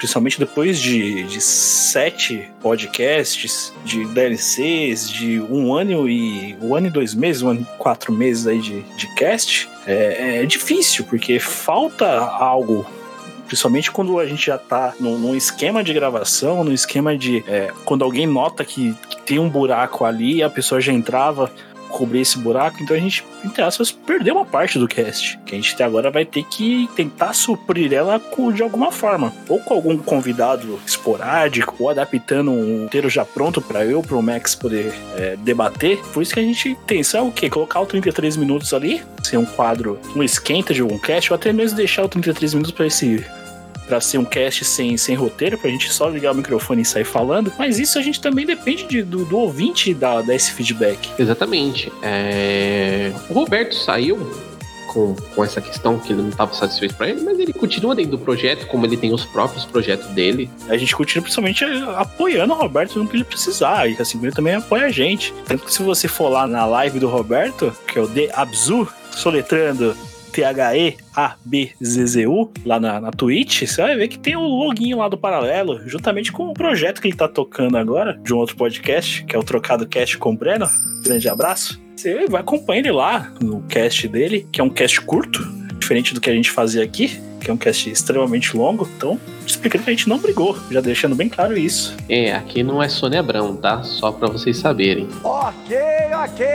principalmente 0.04 0.38
depois 0.38 0.78
de, 0.78 1.22
de 1.24 1.40
sete 1.40 2.46
podcasts, 2.60 3.72
de 3.86 4.04
DLCs, 4.08 5.08
de 5.08 5.40
um 5.40 5.72
ano 5.72 6.06
e 6.06 6.54
um 6.60 6.74
ano 6.74 6.88
e 6.88 6.90
dois 6.90 7.14
meses, 7.14 7.40
um 7.40 7.48
ano 7.48 7.62
e 7.62 7.78
quatro 7.78 8.12
meses 8.12 8.46
aí 8.46 8.60
de, 8.60 8.82
de 8.82 9.14
cast, 9.14 9.66
é, 9.86 10.42
é 10.42 10.46
difícil, 10.46 11.06
porque 11.06 11.38
falta 11.38 12.06
algo. 12.06 12.84
Principalmente 13.46 13.90
quando 13.90 14.18
a 14.18 14.26
gente 14.26 14.46
já 14.46 14.58
tá 14.58 14.94
num, 14.98 15.18
num 15.18 15.34
esquema 15.34 15.82
de 15.82 15.92
gravação, 15.92 16.64
num 16.64 16.72
esquema 16.72 17.16
de. 17.16 17.44
é, 17.46 17.70
quando 17.84 18.04
alguém 18.04 18.26
nota 18.26 18.64
que, 18.64 18.94
que 19.08 19.22
tem 19.22 19.38
um 19.38 19.48
buraco 19.48 20.04
ali, 20.04 20.42
a 20.42 20.50
pessoa 20.50 20.80
já 20.80 20.92
entrava, 20.92 21.50
cobrir 21.94 22.20
esse 22.20 22.36
buraco, 22.38 22.82
então 22.82 22.96
a 22.96 22.98
gente, 22.98 23.24
entre 23.44 23.62
aspas, 23.62 23.92
perdeu 23.92 24.34
uma 24.34 24.44
parte 24.44 24.78
do 24.78 24.88
cast. 24.88 25.38
Que 25.46 25.54
a 25.54 25.60
gente 25.60 25.82
agora 25.82 26.10
vai 26.10 26.24
ter 26.24 26.42
que 26.44 26.88
tentar 26.96 27.32
suprir 27.32 27.92
ela 27.92 28.20
de 28.52 28.62
alguma 28.62 28.90
forma. 28.90 29.32
Ou 29.48 29.60
com 29.60 29.74
algum 29.74 29.96
convidado 29.96 30.80
esporádico, 30.84 31.76
ou 31.78 31.88
adaptando 31.88 32.50
um 32.50 32.82
roteiro 32.82 33.08
já 33.08 33.24
pronto 33.24 33.62
para 33.62 33.84
eu, 33.84 34.02
pro 34.02 34.20
Max 34.20 34.54
poder 34.54 34.92
é, 35.16 35.36
debater. 35.36 35.98
Por 36.12 36.22
isso 36.22 36.34
que 36.34 36.40
a 36.40 36.42
gente 36.42 36.76
pensa 36.86 37.22
o 37.22 37.30
quê? 37.30 37.48
Colocar 37.48 37.80
o 37.80 37.86
33 37.86 38.36
minutos 38.36 38.74
ali, 38.74 39.02
ser 39.22 39.36
um 39.36 39.44
quadro, 39.44 39.98
um 40.16 40.22
esquenta 40.22 40.74
de 40.74 40.80
algum 40.80 40.98
cast, 40.98 41.32
ou 41.32 41.36
até 41.36 41.52
mesmo 41.52 41.76
deixar 41.76 42.04
o 42.04 42.08
33 42.08 42.54
minutos 42.54 42.72
para 42.72 42.86
esse 42.86 43.24
Pra 43.86 44.00
ser 44.00 44.18
um 44.18 44.24
cast 44.24 44.64
sem, 44.64 44.96
sem 44.96 45.14
roteiro, 45.14 45.58
pra 45.58 45.68
gente 45.70 45.92
só 45.92 46.08
ligar 46.08 46.32
o 46.32 46.34
microfone 46.34 46.82
e 46.82 46.84
sair 46.84 47.04
falando. 47.04 47.52
Mas 47.58 47.78
isso 47.78 47.98
a 47.98 48.02
gente 48.02 48.20
também 48.20 48.46
depende 48.46 48.84
de- 48.84 49.02
do, 49.02 49.24
do 49.26 49.36
ouvinte 49.38 49.92
dar, 49.92 50.22
dar 50.22 50.34
esse 50.34 50.52
feedback. 50.52 51.10
Exatamente. 51.18 51.92
É, 52.02 53.12
O 53.28 53.34
Roberto 53.34 53.74
saiu 53.74 54.16
com, 54.88 55.14
com 55.34 55.44
essa 55.44 55.60
questão 55.60 55.98
que 55.98 56.12
ele 56.12 56.22
não 56.22 56.28
estava 56.30 56.54
satisfeito 56.54 56.94
para 56.94 57.08
ele, 57.10 57.20
mas 57.22 57.38
ele 57.38 57.52
continua 57.52 57.94
dentro 57.94 58.12
do 58.12 58.18
projeto, 58.18 58.66
como 58.68 58.86
ele 58.86 58.96
tem 58.96 59.12
os 59.12 59.24
próprios 59.24 59.64
projetos 59.64 60.06
dele. 60.08 60.48
A 60.68 60.76
gente 60.76 60.94
continua 60.96 61.22
principalmente 61.24 61.64
apoiando 61.96 62.52
o 62.54 62.56
Roberto 62.56 62.98
no 62.98 63.06
que 63.06 63.16
ele 63.16 63.24
precisar. 63.24 63.86
E 63.90 63.96
assim, 64.00 64.18
ele 64.22 64.32
também 64.32 64.54
apoia 64.54 64.86
a 64.86 64.90
gente. 64.90 65.34
Tanto 65.46 65.64
que 65.64 65.72
se 65.74 65.82
você 65.82 66.08
for 66.08 66.28
lá 66.30 66.46
na 66.46 66.64
live 66.64 66.98
do 66.98 67.08
Roberto, 67.08 67.70
que 67.86 67.98
é 67.98 68.02
o 68.02 68.08
The 68.08 68.30
Abzu, 68.34 68.88
soletrando 69.10 69.96
T-H-E-A-B-Z-Z-U, 70.34 71.70
lá 72.66 72.80
na, 72.80 73.00
na 73.00 73.12
Twitch, 73.12 73.62
você 73.62 73.80
vai 73.80 73.96
ver 73.96 74.08
que 74.08 74.18
tem 74.18 74.34
o 74.34 74.40
loginho 74.40 74.98
lá 74.98 75.08
do 75.08 75.16
Paralelo, 75.16 75.80
juntamente 75.88 76.32
com 76.32 76.48
o 76.48 76.54
projeto 76.54 77.00
que 77.00 77.06
ele 77.06 77.16
tá 77.16 77.28
tocando 77.28 77.78
agora, 77.78 78.18
de 78.22 78.34
um 78.34 78.38
outro 78.38 78.56
podcast, 78.56 79.24
que 79.24 79.36
é 79.36 79.38
o 79.38 79.44
Trocado 79.44 79.86
Cast 79.86 80.18
com 80.18 80.32
o 80.32 80.36
Breno. 80.36 80.68
Grande 81.04 81.28
abraço. 81.28 81.80
Você 81.96 82.26
vai 82.26 82.40
acompanhar 82.40 82.80
ele 82.80 82.90
lá 82.90 83.32
no 83.40 83.62
cast 83.62 84.08
dele, 84.08 84.46
que 84.50 84.60
é 84.60 84.64
um 84.64 84.68
cast 84.68 85.00
curto, 85.02 85.40
diferente 85.78 86.12
do 86.12 86.20
que 86.20 86.28
a 86.28 86.34
gente 86.34 86.50
fazia 86.50 86.82
aqui, 86.82 87.20
que 87.40 87.48
é 87.50 87.54
um 87.54 87.56
cast 87.56 87.88
extremamente 87.88 88.56
longo. 88.56 88.88
Então, 88.96 89.20
explicando 89.46 89.84
que 89.84 89.90
a 89.90 89.92
gente 89.92 90.08
não 90.08 90.18
brigou, 90.18 90.58
já 90.70 90.80
deixando 90.80 91.14
bem 91.14 91.28
claro 91.28 91.56
isso. 91.56 91.94
É, 92.08 92.32
aqui 92.32 92.64
não 92.64 92.82
é 92.82 92.88
Sônia 92.88 93.20
Abrão, 93.20 93.54
tá? 93.54 93.82
Só 93.84 94.10
para 94.10 94.28
vocês 94.28 94.56
saberem. 94.56 95.08
Ok, 95.22 95.76
ok. 96.24 96.46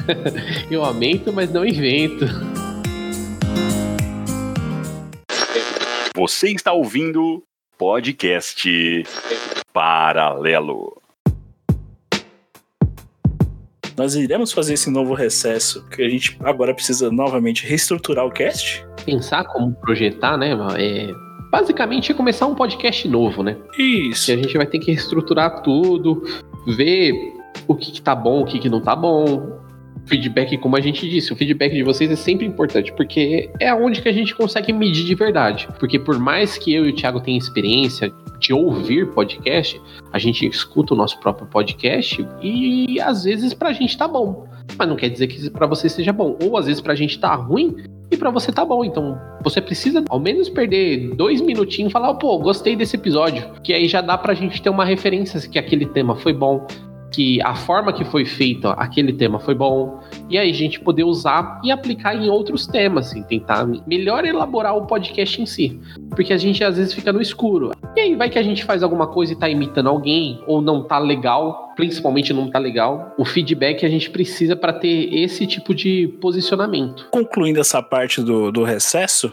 Eu 0.70 0.84
aumento, 0.84 1.32
mas 1.32 1.52
não 1.52 1.66
invento. 1.66 2.24
Você 6.20 6.50
está 6.50 6.70
ouvindo 6.70 7.42
podcast 7.78 9.04
Paralelo. 9.72 11.00
Nós 13.96 14.14
iremos 14.14 14.52
fazer 14.52 14.74
esse 14.74 14.90
novo 14.90 15.14
recesso, 15.14 15.82
que 15.88 16.02
a 16.02 16.08
gente 16.10 16.36
agora 16.40 16.74
precisa 16.74 17.10
novamente 17.10 17.66
reestruturar 17.66 18.26
o 18.26 18.30
cast. 18.30 18.86
Pensar 19.06 19.44
como 19.44 19.74
projetar, 19.76 20.36
né? 20.36 20.50
É, 20.76 21.10
basicamente 21.50 22.12
é 22.12 22.14
começar 22.14 22.46
um 22.46 22.54
podcast 22.54 23.08
novo, 23.08 23.42
né? 23.42 23.56
Isso. 23.78 24.26
Que 24.26 24.32
a 24.32 24.36
gente 24.36 24.58
vai 24.58 24.66
ter 24.66 24.78
que 24.78 24.92
reestruturar 24.92 25.62
tudo, 25.62 26.22
ver 26.66 27.14
o 27.66 27.74
que, 27.74 27.92
que 27.92 28.02
tá 28.02 28.14
bom, 28.14 28.42
o 28.42 28.44
que, 28.44 28.58
que 28.58 28.68
não 28.68 28.82
tá 28.82 28.94
bom. 28.94 29.58
Feedback, 30.10 30.58
como 30.58 30.76
a 30.76 30.80
gente 30.80 31.08
disse, 31.08 31.32
o 31.32 31.36
feedback 31.36 31.72
de 31.72 31.84
vocês 31.84 32.10
é 32.10 32.16
sempre 32.16 32.44
importante, 32.44 32.92
porque 32.94 33.48
é 33.60 33.72
onde 33.72 34.02
que 34.02 34.08
a 34.08 34.12
gente 34.12 34.34
consegue 34.34 34.72
medir 34.72 35.04
de 35.04 35.14
verdade. 35.14 35.68
Porque 35.78 36.00
por 36.00 36.18
mais 36.18 36.58
que 36.58 36.74
eu 36.74 36.84
e 36.84 36.90
o 36.90 36.92
Thiago 36.92 37.20
tenham 37.20 37.38
experiência 37.38 38.12
de 38.40 38.52
ouvir 38.52 39.06
podcast, 39.12 39.80
a 40.12 40.18
gente 40.18 40.44
escuta 40.44 40.94
o 40.94 40.96
nosso 40.96 41.20
próprio 41.20 41.46
podcast 41.46 42.26
e 42.42 43.00
às 43.00 43.22
vezes 43.22 43.54
pra 43.54 43.72
gente 43.72 43.96
tá 43.96 44.08
bom. 44.08 44.48
Mas 44.76 44.88
não 44.88 44.96
quer 44.96 45.10
dizer 45.10 45.28
que 45.28 45.48
pra 45.48 45.68
você 45.68 45.88
seja 45.88 46.12
bom. 46.12 46.36
Ou 46.42 46.56
às 46.56 46.66
vezes 46.66 46.80
pra 46.80 46.96
gente 46.96 47.16
tá 47.18 47.32
ruim 47.36 47.76
e 48.10 48.16
pra 48.16 48.30
você 48.30 48.50
tá 48.50 48.64
bom. 48.64 48.84
Então 48.84 49.16
você 49.44 49.60
precisa 49.60 50.02
ao 50.08 50.18
menos 50.18 50.48
perder 50.48 51.14
dois 51.14 51.40
minutinhos 51.40 51.90
e 51.90 51.92
falar, 51.92 52.14
pô, 52.14 52.36
gostei 52.40 52.74
desse 52.74 52.96
episódio. 52.96 53.48
Que 53.62 53.72
aí 53.72 53.86
já 53.86 54.00
dá 54.00 54.18
pra 54.18 54.34
gente 54.34 54.60
ter 54.60 54.70
uma 54.70 54.84
referência 54.84 55.40
que 55.48 55.58
aquele 55.58 55.86
tema 55.86 56.16
foi 56.16 56.32
bom. 56.32 56.66
Que 57.12 57.42
a 57.42 57.54
forma 57.54 57.92
que 57.92 58.04
foi 58.04 58.24
feito 58.24 58.68
aquele 58.68 59.12
tema 59.12 59.38
foi 59.40 59.54
bom. 59.54 60.00
E 60.28 60.38
aí 60.38 60.50
a 60.50 60.54
gente 60.54 60.78
poder 60.80 61.04
usar 61.04 61.60
e 61.64 61.70
aplicar 61.70 62.14
em 62.14 62.28
outros 62.28 62.66
temas, 62.66 63.08
assim, 63.08 63.22
tentar 63.24 63.66
melhor 63.86 64.24
elaborar 64.24 64.76
o 64.76 64.86
podcast 64.86 65.42
em 65.42 65.46
si. 65.46 65.80
Porque 66.10 66.32
a 66.32 66.36
gente 66.36 66.62
às 66.62 66.76
vezes 66.76 66.94
fica 66.94 67.12
no 67.12 67.20
escuro. 67.20 67.72
E 67.96 68.00
aí 68.00 68.14
vai 68.14 68.30
que 68.30 68.38
a 68.38 68.42
gente 68.42 68.64
faz 68.64 68.82
alguma 68.82 69.08
coisa 69.08 69.32
e 69.32 69.36
tá 69.36 69.48
imitando 69.48 69.88
alguém, 69.88 70.40
ou 70.46 70.62
não 70.62 70.84
tá 70.84 70.98
legal, 70.98 71.72
principalmente 71.74 72.32
não 72.32 72.48
tá 72.48 72.58
legal. 72.58 73.14
O 73.18 73.24
feedback 73.24 73.84
a 73.84 73.88
gente 73.88 74.10
precisa 74.10 74.54
para 74.54 74.72
ter 74.72 75.12
esse 75.12 75.46
tipo 75.46 75.74
de 75.74 76.08
posicionamento. 76.20 77.08
Concluindo 77.10 77.60
essa 77.60 77.82
parte 77.82 78.22
do, 78.22 78.52
do 78.52 78.62
recesso, 78.62 79.32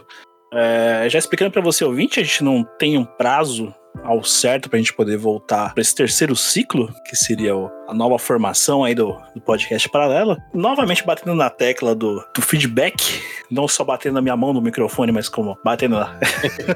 é, 0.52 1.06
já 1.08 1.18
explicando 1.18 1.50
para 1.50 1.62
você 1.62 1.84
ouvinte, 1.84 2.20
a 2.20 2.22
gente 2.22 2.42
não 2.42 2.64
tem 2.78 2.96
um 2.96 3.04
prazo 3.04 3.72
ao 4.02 4.22
certo 4.24 4.68
pra 4.70 4.78
gente 4.78 4.92
poder 4.94 5.16
voltar 5.16 5.74
para 5.74 5.80
esse 5.80 5.94
terceiro 5.94 6.34
ciclo, 6.36 6.92
que 7.04 7.16
seria 7.16 7.56
o- 7.56 7.70
a 7.88 7.94
nova 7.94 8.18
formação 8.18 8.84
aí 8.84 8.94
do, 8.94 9.16
do 9.34 9.40
podcast 9.40 9.88
paralelo. 9.88 10.36
Novamente 10.52 11.04
batendo 11.04 11.34
na 11.34 11.48
tecla 11.48 11.94
do, 11.94 12.22
do 12.34 12.42
feedback, 12.42 13.20
não 13.50 13.66
só 13.66 13.82
batendo 13.82 14.14
na 14.14 14.20
minha 14.22 14.36
mão 14.36 14.52
no 14.52 14.60
microfone, 14.60 15.10
mas 15.10 15.28
como 15.28 15.56
batendo 15.64 15.96
na- 15.98 16.18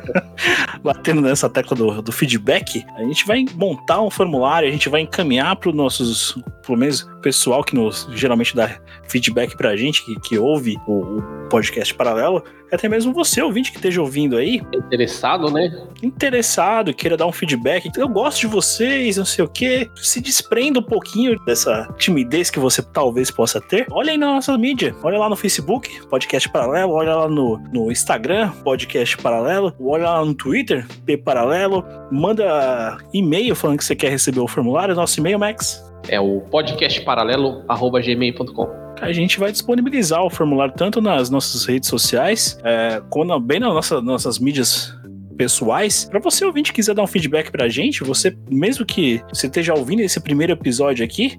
batendo 0.83 1.21
nessa 1.21 1.49
tecla 1.51 1.77
do, 1.77 2.01
do 2.03 2.11
feedback, 2.13 2.85
a 2.97 3.03
gente 3.03 3.27
vai 3.27 3.45
montar 3.55 4.01
um 4.01 4.11
formulário, 4.11 4.69
a 4.69 4.73
gente 4.73 4.89
vai 4.89 5.03
encaminhar 5.03 5.55
para 5.57 5.69
os 5.69 5.75
nossos, 5.75 6.39
pelo 6.67 6.79
menos 6.79 7.03
o 7.03 7.21
pessoal 7.21 7.63
que 7.63 7.75
nos 7.75 8.09
geralmente 8.15 8.57
dá 8.57 8.81
feedback 9.07 9.57
pra 9.57 9.77
gente, 9.77 10.05
que, 10.05 10.19
que 10.21 10.39
ouve 10.39 10.77
o, 10.87 11.19
o 11.19 11.49
podcast 11.51 11.95
paralelo, 11.95 12.43
até 12.73 12.89
mesmo 12.89 13.13
você, 13.13 13.43
ouvinte 13.43 13.71
que 13.71 13.77
esteja 13.77 14.01
ouvindo 14.01 14.37
aí, 14.37 14.63
Interessado, 14.73 15.51
né? 15.51 15.71
interessado, 16.03 16.95
queira 16.95 17.19
dar 17.19 17.27
um 17.27 17.33
feedback, 17.33 17.91
eu 17.99 18.09
gosto 18.09 18.41
de 18.41 18.47
vocês, 18.47 19.19
não 19.19 19.27
sei 19.27 19.45
o 19.45 19.49
que, 19.49 19.91
se 19.97 20.21
desprenda 20.23 20.81
um 20.81 20.83
pouquinho 21.03 21.37
dessa 21.45 21.93
timidez 21.99 22.49
que 22.49 22.61
você 22.61 22.81
talvez 22.81 23.29
possa 23.31 23.61
ter. 23.61 23.87
Olha 23.91 24.13
aí 24.13 24.19
na 24.19 24.35
nossa 24.35 24.57
mídia, 24.57 24.95
olha 25.03 25.19
lá 25.19 25.29
no 25.29 25.35
Facebook, 25.35 26.07
podcast 26.07 26.49
paralelo, 26.49 26.93
olha 26.93 27.17
lá 27.17 27.29
no, 27.29 27.59
no 27.73 27.91
Instagram, 27.91 28.53
podcast 28.63 29.19
paralelo, 29.19 29.75
olha 29.81 30.05
lá 30.05 30.25
no 30.25 30.33
Twitter, 30.33 30.87
P 31.05 31.17
paralelo, 31.17 31.85
manda 32.11 32.99
e-mail 33.13 33.57
falando 33.57 33.79
que 33.79 33.85
você 33.85 33.97
quer 33.97 34.11
receber 34.11 34.41
o 34.41 34.47
formulário, 34.47 34.95
nosso 34.95 35.19
e-mail, 35.19 35.39
Max. 35.39 35.83
É 36.09 36.21
o 36.21 36.41
podcastparalelo.gmail.com. 36.41 38.83
A 39.01 39.13
gente 39.13 39.41
vai 39.41 39.51
disponibilizar 39.51 40.23
o 40.23 40.31
formulário 40.31 40.75
tanto 40.77 41.01
nas 41.01 41.29
nossas 41.29 41.65
redes 41.65 41.89
sociais, 41.89 42.57
é, 42.63 43.03
quanto 43.11 43.41
bem 43.41 43.59
nas 43.59 43.75
nossa, 43.75 44.01
nossas 44.01 44.39
mídias 44.39 44.97
pessoais. 45.43 46.05
Para 46.05 46.21
você 46.21 46.45
ouvinte 46.45 46.73
quiser 46.73 46.95
dar 46.95 47.03
um 47.03 47.07
feedback 47.07 47.51
pra 47.51 47.69
gente, 47.69 48.05
você 48.05 48.37
mesmo 48.49 48.87
que 48.87 49.21
você 49.33 49.47
esteja 49.47 49.75
ouvindo 49.75 50.01
esse 50.01 50.21
primeiro 50.21 50.53
episódio 50.53 51.05
aqui, 51.05 51.37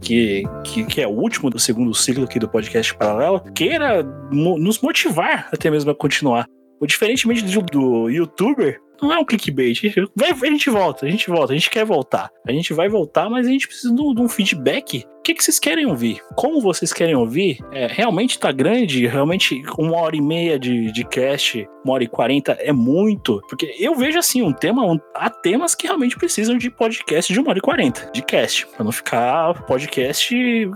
que, 0.00 0.42
que, 0.64 0.84
que 0.84 1.00
é 1.00 1.06
o 1.06 1.10
último 1.12 1.48
do 1.50 1.58
segundo 1.58 1.94
ciclo 1.94 2.24
aqui 2.24 2.38
do 2.38 2.48
podcast 2.48 2.94
paralelo, 2.96 3.40
queira 3.54 4.02
mo- 4.30 4.58
nos 4.58 4.80
motivar 4.80 5.48
até 5.52 5.70
mesmo 5.70 5.90
a 5.90 5.94
continuar. 5.94 6.46
Diferentemente 6.84 7.42
do, 7.42 7.62
do 7.62 8.10
youtuber, 8.10 8.78
não 9.00 9.12
é 9.12 9.18
um 9.18 9.24
clickbait. 9.24 9.80
Vai, 10.14 10.30
a 10.30 10.46
gente 10.46 10.70
volta, 10.70 11.06
a 11.06 11.10
gente 11.10 11.28
volta, 11.28 11.52
a 11.52 11.56
gente 11.56 11.70
quer 11.70 11.84
voltar. 11.84 12.30
A 12.46 12.52
gente 12.52 12.72
vai 12.72 12.88
voltar, 12.88 13.28
mas 13.28 13.46
a 13.46 13.50
gente 13.50 13.66
precisa 13.66 13.94
de 13.94 14.00
um, 14.00 14.28
feedback. 14.28 15.04
O 15.18 15.22
que, 15.24 15.34
que 15.34 15.42
vocês 15.42 15.58
querem 15.58 15.86
ouvir? 15.86 16.20
Como 16.36 16.60
vocês 16.60 16.92
querem 16.92 17.14
ouvir? 17.14 17.58
É, 17.72 17.86
realmente 17.86 18.38
tá 18.38 18.52
grande? 18.52 19.06
Realmente 19.06 19.62
uma 19.78 19.96
hora 19.96 20.14
e 20.14 20.20
meia 20.20 20.58
de, 20.58 20.92
de 20.92 21.02
cast, 21.04 21.66
uma 21.82 21.94
hora 21.94 22.04
e 22.04 22.08
quarenta 22.08 22.52
é 22.60 22.72
muito? 22.72 23.40
Porque 23.48 23.74
eu 23.78 23.94
vejo 23.94 24.18
assim, 24.18 24.42
um 24.42 24.52
tema, 24.52 24.84
um- 24.84 24.98
há 25.14 25.30
temas 25.30 25.74
que 25.74 25.86
realmente 25.86 26.16
precisam 26.16 26.58
de 26.58 26.70
podcast 26.70 27.32
de 27.32 27.40
uma 27.40 27.48
hora 27.50 27.58
e 27.58 27.62
quarenta, 27.62 28.10
de 28.12 28.22
cast, 28.22 28.66
pra 28.66 28.84
não 28.84 28.92
ficar 28.92 29.64
podcast 29.64 30.34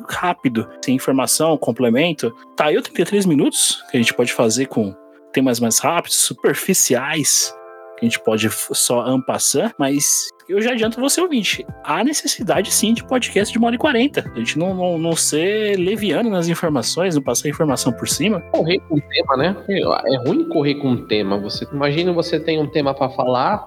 rápido, 0.09 0.67
sem 0.83 0.97
informação, 0.97 1.59
complemento. 1.59 2.35
Tá 2.57 2.67
aí 2.67 2.79
o 2.79 2.83
33 2.83 3.27
minutos 3.27 3.83
que 3.91 3.99
a 3.99 4.01
gente 4.01 4.15
pode 4.15 4.33
fazer 4.33 4.65
com 4.67 4.95
temas 5.31 5.61
mais 5.61 5.79
rápidos, 5.79 6.17
superficiais, 6.17 7.55
que 7.99 8.07
a 8.07 8.09
gente 8.09 8.21
pode 8.21 8.49
só 8.51 9.01
ampassar, 9.01 9.75
mas 9.79 10.29
eu 10.49 10.63
já 10.63 10.73
adianto 10.73 11.01
você 11.01 11.21
ouvinte, 11.21 11.67
há 11.85 12.03
necessidade 12.03 12.73
sim 12.73 12.95
de 12.95 13.05
podcast 13.05 13.53
de 13.53 13.59
uma 13.59 13.67
hora 13.67 13.77
e 13.77 13.79
quarenta. 13.79 14.25
A 14.35 14.39
gente 14.39 14.59
não, 14.59 14.75
não, 14.75 14.99
não 14.99 15.15
ser 15.15 15.77
leviano 15.77 16.31
nas 16.31 16.49
informações, 16.49 17.15
não 17.15 17.23
passar 17.23 17.49
informação 17.49 17.93
por 17.93 18.09
cima. 18.09 18.41
Correr 18.53 18.79
com 18.89 18.97
o 18.97 19.01
tema, 19.01 19.37
né? 19.37 19.57
É 19.69 20.17
ruim 20.27 20.49
correr 20.49 20.77
com 20.77 20.89
um 20.89 21.07
tema. 21.07 21.39
Você 21.39 21.67
imagina 21.71 22.13
você 22.13 22.41
tem 22.41 22.59
um 22.59 22.67
tema 22.67 22.95
pra 22.95 23.11
falar 23.11 23.67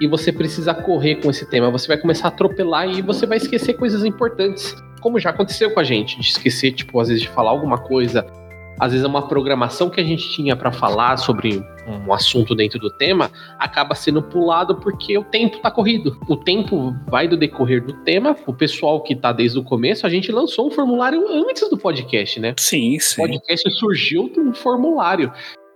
e 0.00 0.06
você 0.06 0.32
precisa 0.32 0.72
correr 0.72 1.16
com 1.16 1.30
esse 1.30 1.48
tema. 1.50 1.70
Você 1.70 1.88
vai 1.88 1.98
começar 1.98 2.28
a 2.28 2.30
atropelar 2.30 2.88
e 2.88 3.02
você 3.02 3.26
vai 3.26 3.38
esquecer 3.38 3.74
coisas 3.74 4.04
importantes, 4.04 4.74
como 5.00 5.18
já 5.18 5.30
aconteceu 5.30 5.72
com 5.72 5.80
a 5.80 5.84
gente, 5.84 6.18
de 6.20 6.28
esquecer, 6.28 6.72
tipo, 6.72 6.98
às 7.00 7.08
vezes 7.08 7.22
de 7.22 7.28
falar 7.28 7.50
alguma 7.50 7.78
coisa. 7.78 8.24
Às 8.80 8.92
vezes 8.92 9.04
é 9.04 9.08
uma 9.08 9.28
programação 9.28 9.90
que 9.90 10.00
a 10.00 10.04
gente 10.04 10.30
tinha 10.30 10.56
pra 10.56 10.72
falar 10.72 11.18
sobre 11.18 11.62
um 11.86 12.12
assunto 12.14 12.54
dentro 12.54 12.78
do 12.78 12.88
tema 12.88 13.30
acaba 13.58 13.94
sendo 13.94 14.22
pulado 14.22 14.76
porque 14.76 15.18
o 15.18 15.24
tempo 15.24 15.58
tá 15.58 15.70
corrido. 15.70 16.18
O 16.26 16.36
tempo 16.36 16.94
vai 17.06 17.28
do 17.28 17.36
decorrer 17.36 17.84
do 17.84 17.92
tema. 18.04 18.34
O 18.46 18.54
pessoal 18.54 19.02
que 19.02 19.14
tá 19.14 19.32
desde 19.32 19.58
o 19.58 19.62
começo, 19.62 20.06
a 20.06 20.10
gente 20.10 20.32
lançou 20.32 20.68
um 20.68 20.70
formulário 20.70 21.26
antes 21.28 21.68
do 21.68 21.76
podcast, 21.76 22.40
né? 22.40 22.54
Sim, 22.58 22.96
O 22.96 23.00
sim. 23.00 23.16
podcast 23.16 23.70
surgiu 23.72 24.30
de 24.32 24.40
um 24.40 24.54
formulário. 24.54 25.30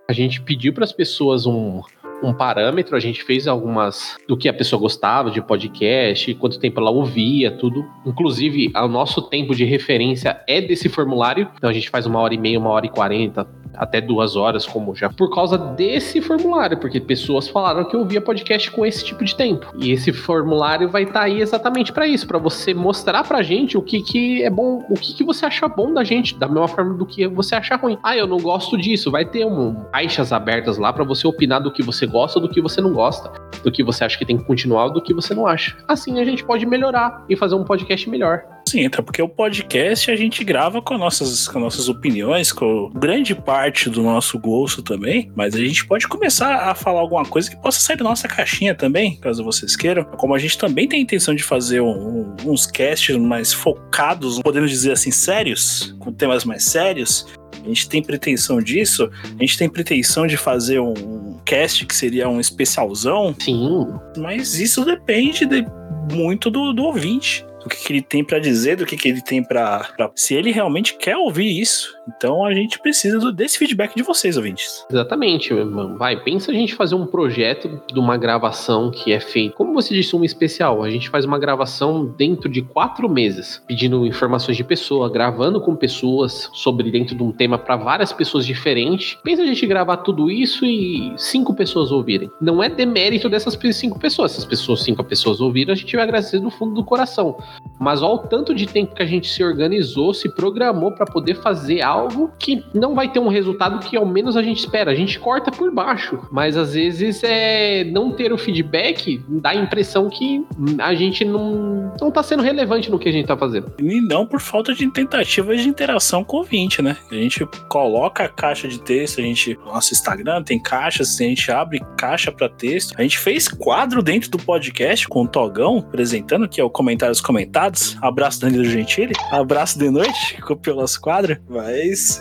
A 0.08 0.12
gente 0.12 0.40
pediu 0.40 0.72
para 0.72 0.84
as 0.84 0.92
pessoas 0.92 1.46
um, 1.46 1.82
um 2.26 2.34
parâmetro, 2.34 2.96
a 2.96 3.00
gente 3.00 3.22
fez 3.22 3.46
algumas 3.46 4.16
do 4.26 4.36
que 4.36 4.48
a 4.48 4.52
pessoa 4.52 4.80
gostava 4.80 5.30
de 5.30 5.40
podcast, 5.40 6.34
quanto 6.34 6.58
tempo 6.58 6.80
ela 6.80 6.90
ouvia, 6.90 7.50
tudo. 7.50 7.84
Inclusive, 8.06 8.72
o 8.74 8.88
nosso 8.88 9.22
tempo 9.22 9.54
de 9.54 9.64
referência 9.64 10.40
é 10.46 10.60
desse 10.60 10.88
formulário. 10.88 11.48
Então 11.56 11.70
a 11.70 11.72
gente 11.72 11.90
faz 11.90 12.06
uma 12.06 12.18
hora 12.20 12.34
e 12.34 12.38
meia, 12.38 12.58
uma 12.58 12.70
hora 12.70 12.86
e 12.86 12.90
quarenta, 12.90 13.46
até 13.76 14.00
duas 14.00 14.36
horas, 14.36 14.66
como 14.66 14.94
já, 14.94 15.08
por 15.10 15.34
causa 15.34 15.56
desse 15.56 16.20
formulário, 16.20 16.78
porque 16.78 17.00
pessoas 17.00 17.48
falaram 17.48 17.84
que 17.84 17.96
ouvia 17.96 18.20
podcast 18.20 18.70
com 18.70 18.84
esse 18.84 19.04
tipo 19.04 19.24
de 19.24 19.34
tempo. 19.34 19.66
E 19.76 19.90
esse 19.90 20.12
formulário 20.12 20.88
vai 20.88 21.04
estar 21.04 21.22
aí 21.22 21.40
exatamente 21.40 21.92
para 21.92 22.06
isso, 22.06 22.26
para 22.26 22.38
você 22.38 22.72
mostrar 22.74 23.24
pra 23.24 23.42
gente 23.42 23.76
o 23.76 23.82
que, 23.82 24.02
que 24.02 24.42
é 24.42 24.50
bom, 24.50 24.84
o 24.88 24.94
que, 24.94 25.14
que 25.14 25.24
você 25.24 25.46
acha 25.46 25.68
bom 25.68 25.92
da 25.92 26.04
gente, 26.04 26.36
da 26.36 26.46
mesma 26.46 26.68
forma 26.68 26.94
do 26.94 27.06
que 27.06 27.26
você 27.26 27.54
acha 27.54 27.76
ruim. 27.76 27.98
Ah, 28.02 28.16
eu 28.16 28.26
não 28.26 28.38
gosto 28.38 28.76
disso. 28.76 29.10
Vai 29.10 29.24
ter 29.24 29.44
um, 29.44 29.74
caixas 29.92 30.32
abertas 30.32 30.78
lá 30.78 30.92
para 30.92 31.04
você 31.04 31.26
opinar 31.26 31.60
do 31.60 31.72
que 31.72 31.82
você 31.82 32.06
gosta, 32.06 32.40
do 32.40 32.48
que 32.48 32.60
você 32.60 32.80
não 32.80 32.92
gosta, 32.92 33.30
do 33.62 33.70
que 33.70 33.82
você 33.82 34.04
acha 34.04 34.18
que 34.18 34.24
tem 34.24 34.36
que 34.36 34.44
continuar, 34.44 34.88
do 34.88 35.00
que 35.00 35.14
você 35.14 35.34
não 35.34 35.46
acha. 35.46 35.76
Assim 35.88 36.20
a 36.20 36.24
gente 36.24 36.44
pode 36.44 36.66
melhorar 36.66 37.24
e 37.28 37.36
fazer 37.36 37.54
um 37.54 37.64
podcast 37.64 38.08
melhor. 38.08 38.53
Sim, 38.68 38.86
até 38.86 39.00
porque 39.02 39.20
o 39.22 39.28
podcast 39.28 40.10
a 40.10 40.16
gente 40.16 40.42
grava 40.42 40.80
com 40.82 40.96
nossas, 40.98 41.46
com 41.46 41.58
nossas 41.60 41.88
opiniões, 41.88 42.52
com 42.52 42.90
grande 42.94 43.34
parte 43.34 43.88
do 43.90 44.02
nosso 44.02 44.38
gosto 44.38 44.82
também, 44.82 45.30
mas 45.36 45.54
a 45.54 45.58
gente 45.58 45.86
pode 45.86 46.08
começar 46.08 46.70
a 46.70 46.74
falar 46.74 47.00
alguma 47.00 47.24
coisa 47.24 47.50
que 47.50 47.56
possa 47.56 47.78
sair 47.80 47.96
da 47.96 48.04
nossa 48.04 48.26
caixinha 48.26 48.74
também, 48.74 49.16
caso 49.16 49.44
vocês 49.44 49.76
queiram. 49.76 50.04
Como 50.04 50.34
a 50.34 50.38
gente 50.38 50.56
também 50.58 50.88
tem 50.88 50.98
a 50.98 51.02
intenção 51.02 51.34
de 51.34 51.42
fazer 51.42 51.80
um- 51.80 52.34
um- 52.44 52.52
uns 52.52 52.66
casts 52.66 53.16
mais 53.16 53.52
focados, 53.52 54.40
podemos 54.40 54.70
dizer 54.70 54.92
assim, 54.92 55.10
sérios, 55.10 55.94
com 56.00 56.12
temas 56.12 56.44
mais 56.44 56.64
sérios. 56.64 57.26
A 57.64 57.68
gente 57.68 57.88
tem 57.88 58.02
pretensão 58.02 58.60
disso, 58.60 59.08
a 59.24 59.40
gente 59.42 59.56
tem 59.56 59.68
pretensão 59.68 60.26
de 60.26 60.36
fazer 60.36 60.80
um, 60.80 60.92
um 60.92 61.38
cast 61.44 61.86
que 61.86 61.94
seria 61.94 62.28
um 62.28 62.40
especialzão, 62.40 63.34
Sim, 63.38 63.86
mas 64.18 64.58
isso 64.58 64.84
depende 64.84 65.46
de- 65.46 65.64
muito 66.12 66.50
do, 66.50 66.72
do 66.72 66.84
ouvinte. 66.84 67.44
Do 67.64 67.70
que, 67.70 67.76
que 67.84 67.92
ele 67.94 68.02
tem 68.02 68.22
pra 68.22 68.38
dizer, 68.38 68.76
do 68.76 68.86
que, 68.86 68.96
que 68.96 69.08
ele 69.08 69.22
tem 69.22 69.42
pra, 69.42 69.78
pra- 69.96 70.10
Se 70.14 70.34
ele 70.34 70.52
realmente 70.52 70.94
quer 70.96 71.16
ouvir 71.16 71.60
isso. 71.60 71.92
Então 72.08 72.44
a 72.44 72.52
gente 72.52 72.78
precisa 72.78 73.32
desse 73.32 73.58
feedback 73.58 73.94
de 73.94 74.02
vocês, 74.02 74.36
ouvintes. 74.36 74.84
Exatamente. 74.90 75.52
Vai, 75.96 76.22
pensa 76.22 76.50
a 76.50 76.54
gente 76.54 76.74
fazer 76.74 76.94
um 76.94 77.06
projeto 77.06 77.80
de 77.92 77.98
uma 77.98 78.16
gravação 78.16 78.90
que 78.90 79.12
é 79.12 79.20
feito. 79.20 79.54
Como 79.54 79.72
você 79.72 79.94
disse, 79.94 80.14
um 80.14 80.24
especial. 80.24 80.82
A 80.82 80.90
gente 80.90 81.08
faz 81.08 81.24
uma 81.24 81.38
gravação 81.38 82.06
dentro 82.16 82.48
de 82.48 82.62
quatro 82.62 83.08
meses, 83.08 83.62
pedindo 83.66 84.06
informações 84.06 84.56
de 84.56 84.64
pessoa, 84.64 85.10
gravando 85.10 85.60
com 85.60 85.74
pessoas 85.74 86.50
sobre 86.52 86.90
dentro 86.90 87.14
de 87.14 87.22
um 87.22 87.32
tema 87.32 87.58
para 87.58 87.76
várias 87.76 88.12
pessoas 88.12 88.46
diferentes. 88.46 89.18
Pensa 89.22 89.42
a 89.42 89.46
gente 89.46 89.66
gravar 89.66 89.98
tudo 89.98 90.30
isso 90.30 90.64
e 90.64 91.12
cinco 91.16 91.54
pessoas 91.54 91.90
ouvirem. 91.90 92.30
Não 92.40 92.62
é 92.62 92.68
demérito 92.68 93.28
dessas 93.28 93.58
cinco 93.74 93.98
pessoas. 93.98 94.32
Se 94.32 94.38
as 94.38 94.44
pessoas, 94.44 94.82
cinco 94.82 95.02
pessoas 95.02 95.40
ouviram, 95.40 95.72
a 95.72 95.76
gente 95.76 95.94
vai 95.96 96.04
agradecer 96.04 96.38
do 96.38 96.50
fundo 96.50 96.74
do 96.74 96.84
coração. 96.84 97.38
Mas 97.80 98.02
olha 98.02 98.14
o 98.14 98.18
tanto 98.18 98.54
de 98.54 98.66
tempo 98.66 98.94
que 98.94 99.02
a 99.02 99.06
gente 99.06 99.28
se 99.28 99.42
organizou, 99.42 100.12
se 100.12 100.28
programou 100.28 100.92
para 100.92 101.06
poder 101.06 101.36
fazer 101.36 101.80
algo 101.80 101.93
que 102.38 102.64
não 102.74 102.94
vai 102.94 103.10
ter 103.10 103.18
um 103.18 103.28
resultado 103.28 103.78
que 103.78 103.96
ao 103.96 104.06
menos 104.06 104.36
a 104.36 104.42
gente 104.42 104.58
espera. 104.58 104.90
A 104.90 104.94
gente 104.94 105.18
corta 105.18 105.50
por 105.50 105.70
baixo, 105.72 106.20
mas 106.30 106.56
às 106.56 106.74
vezes 106.74 107.22
é 107.24 107.84
não 107.84 108.12
ter 108.12 108.32
o 108.32 108.38
feedback 108.38 109.22
dá 109.28 109.50
a 109.50 109.54
impressão 109.54 110.08
que 110.08 110.44
a 110.78 110.94
gente 110.94 111.24
não 111.24 111.92
não 112.00 112.10
tá 112.10 112.22
sendo 112.22 112.42
relevante 112.42 112.90
no 112.90 112.98
que 112.98 113.08
a 113.08 113.12
gente 113.12 113.26
tá 113.26 113.36
fazendo. 113.36 113.72
E 113.78 114.00
não 114.00 114.26
por 114.26 114.40
falta 114.40 114.74
de 114.74 114.90
tentativas 114.90 115.60
de 115.60 115.68
interação 115.68 116.24
com 116.24 116.36
o 116.36 116.40
ouvinte, 116.40 116.82
né? 116.82 116.96
A 117.10 117.14
gente 117.14 117.46
coloca 117.68 118.24
a 118.24 118.28
caixa 118.28 118.68
de 118.68 118.80
texto, 118.80 119.20
a 119.20 119.22
gente. 119.22 119.58
Nosso 119.64 119.92
Instagram 119.92 120.42
tem 120.42 120.58
caixas, 120.58 121.20
a 121.20 121.24
gente 121.24 121.50
abre 121.50 121.82
caixa 121.96 122.30
pra 122.32 122.48
texto. 122.48 122.94
A 122.96 123.02
gente 123.02 123.18
fez 123.18 123.48
quadro 123.48 124.02
dentro 124.02 124.30
do 124.30 124.38
podcast 124.38 125.08
com 125.08 125.22
o 125.22 125.28
Togão, 125.28 125.78
apresentando, 125.78 126.48
que 126.48 126.60
é 126.60 126.64
o 126.64 126.70
Comentários 126.70 127.20
Comentados. 127.20 127.96
Abraço 128.00 128.40
Danilo 128.40 128.64
Gentili. 128.64 129.14
Abraço 129.30 129.78
de 129.78 129.90
noite, 129.90 130.40
copiou 130.42 130.76
nosso 130.76 131.00
quadro. 131.00 131.38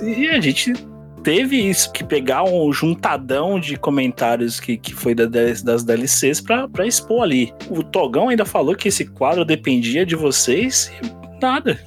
E 0.04 0.28
a 0.30 0.40
gente. 0.40 0.74
Teve 1.24 1.56
isso, 1.56 1.90
que 1.94 2.04
pegar 2.04 2.44
um 2.44 2.74
juntadão 2.74 3.58
de 3.58 3.78
comentários 3.78 4.60
que, 4.60 4.76
que 4.76 4.94
foi 4.94 5.16
da- 5.16 5.26
das 5.26 5.82
DLCs 5.86 6.42
pra 6.42 6.68
expor 6.86 7.24
ali. 7.24 7.54
O 7.70 7.82
Togão 7.82 8.28
ainda 8.28 8.44
falou 8.44 8.76
que 8.76 8.90
esse 8.90 9.06
quadro 9.06 9.46
dependia 9.46 10.06
de 10.06 10.18
vocês 10.18 10.92
e 11.02 11.42
nada. 11.42 11.80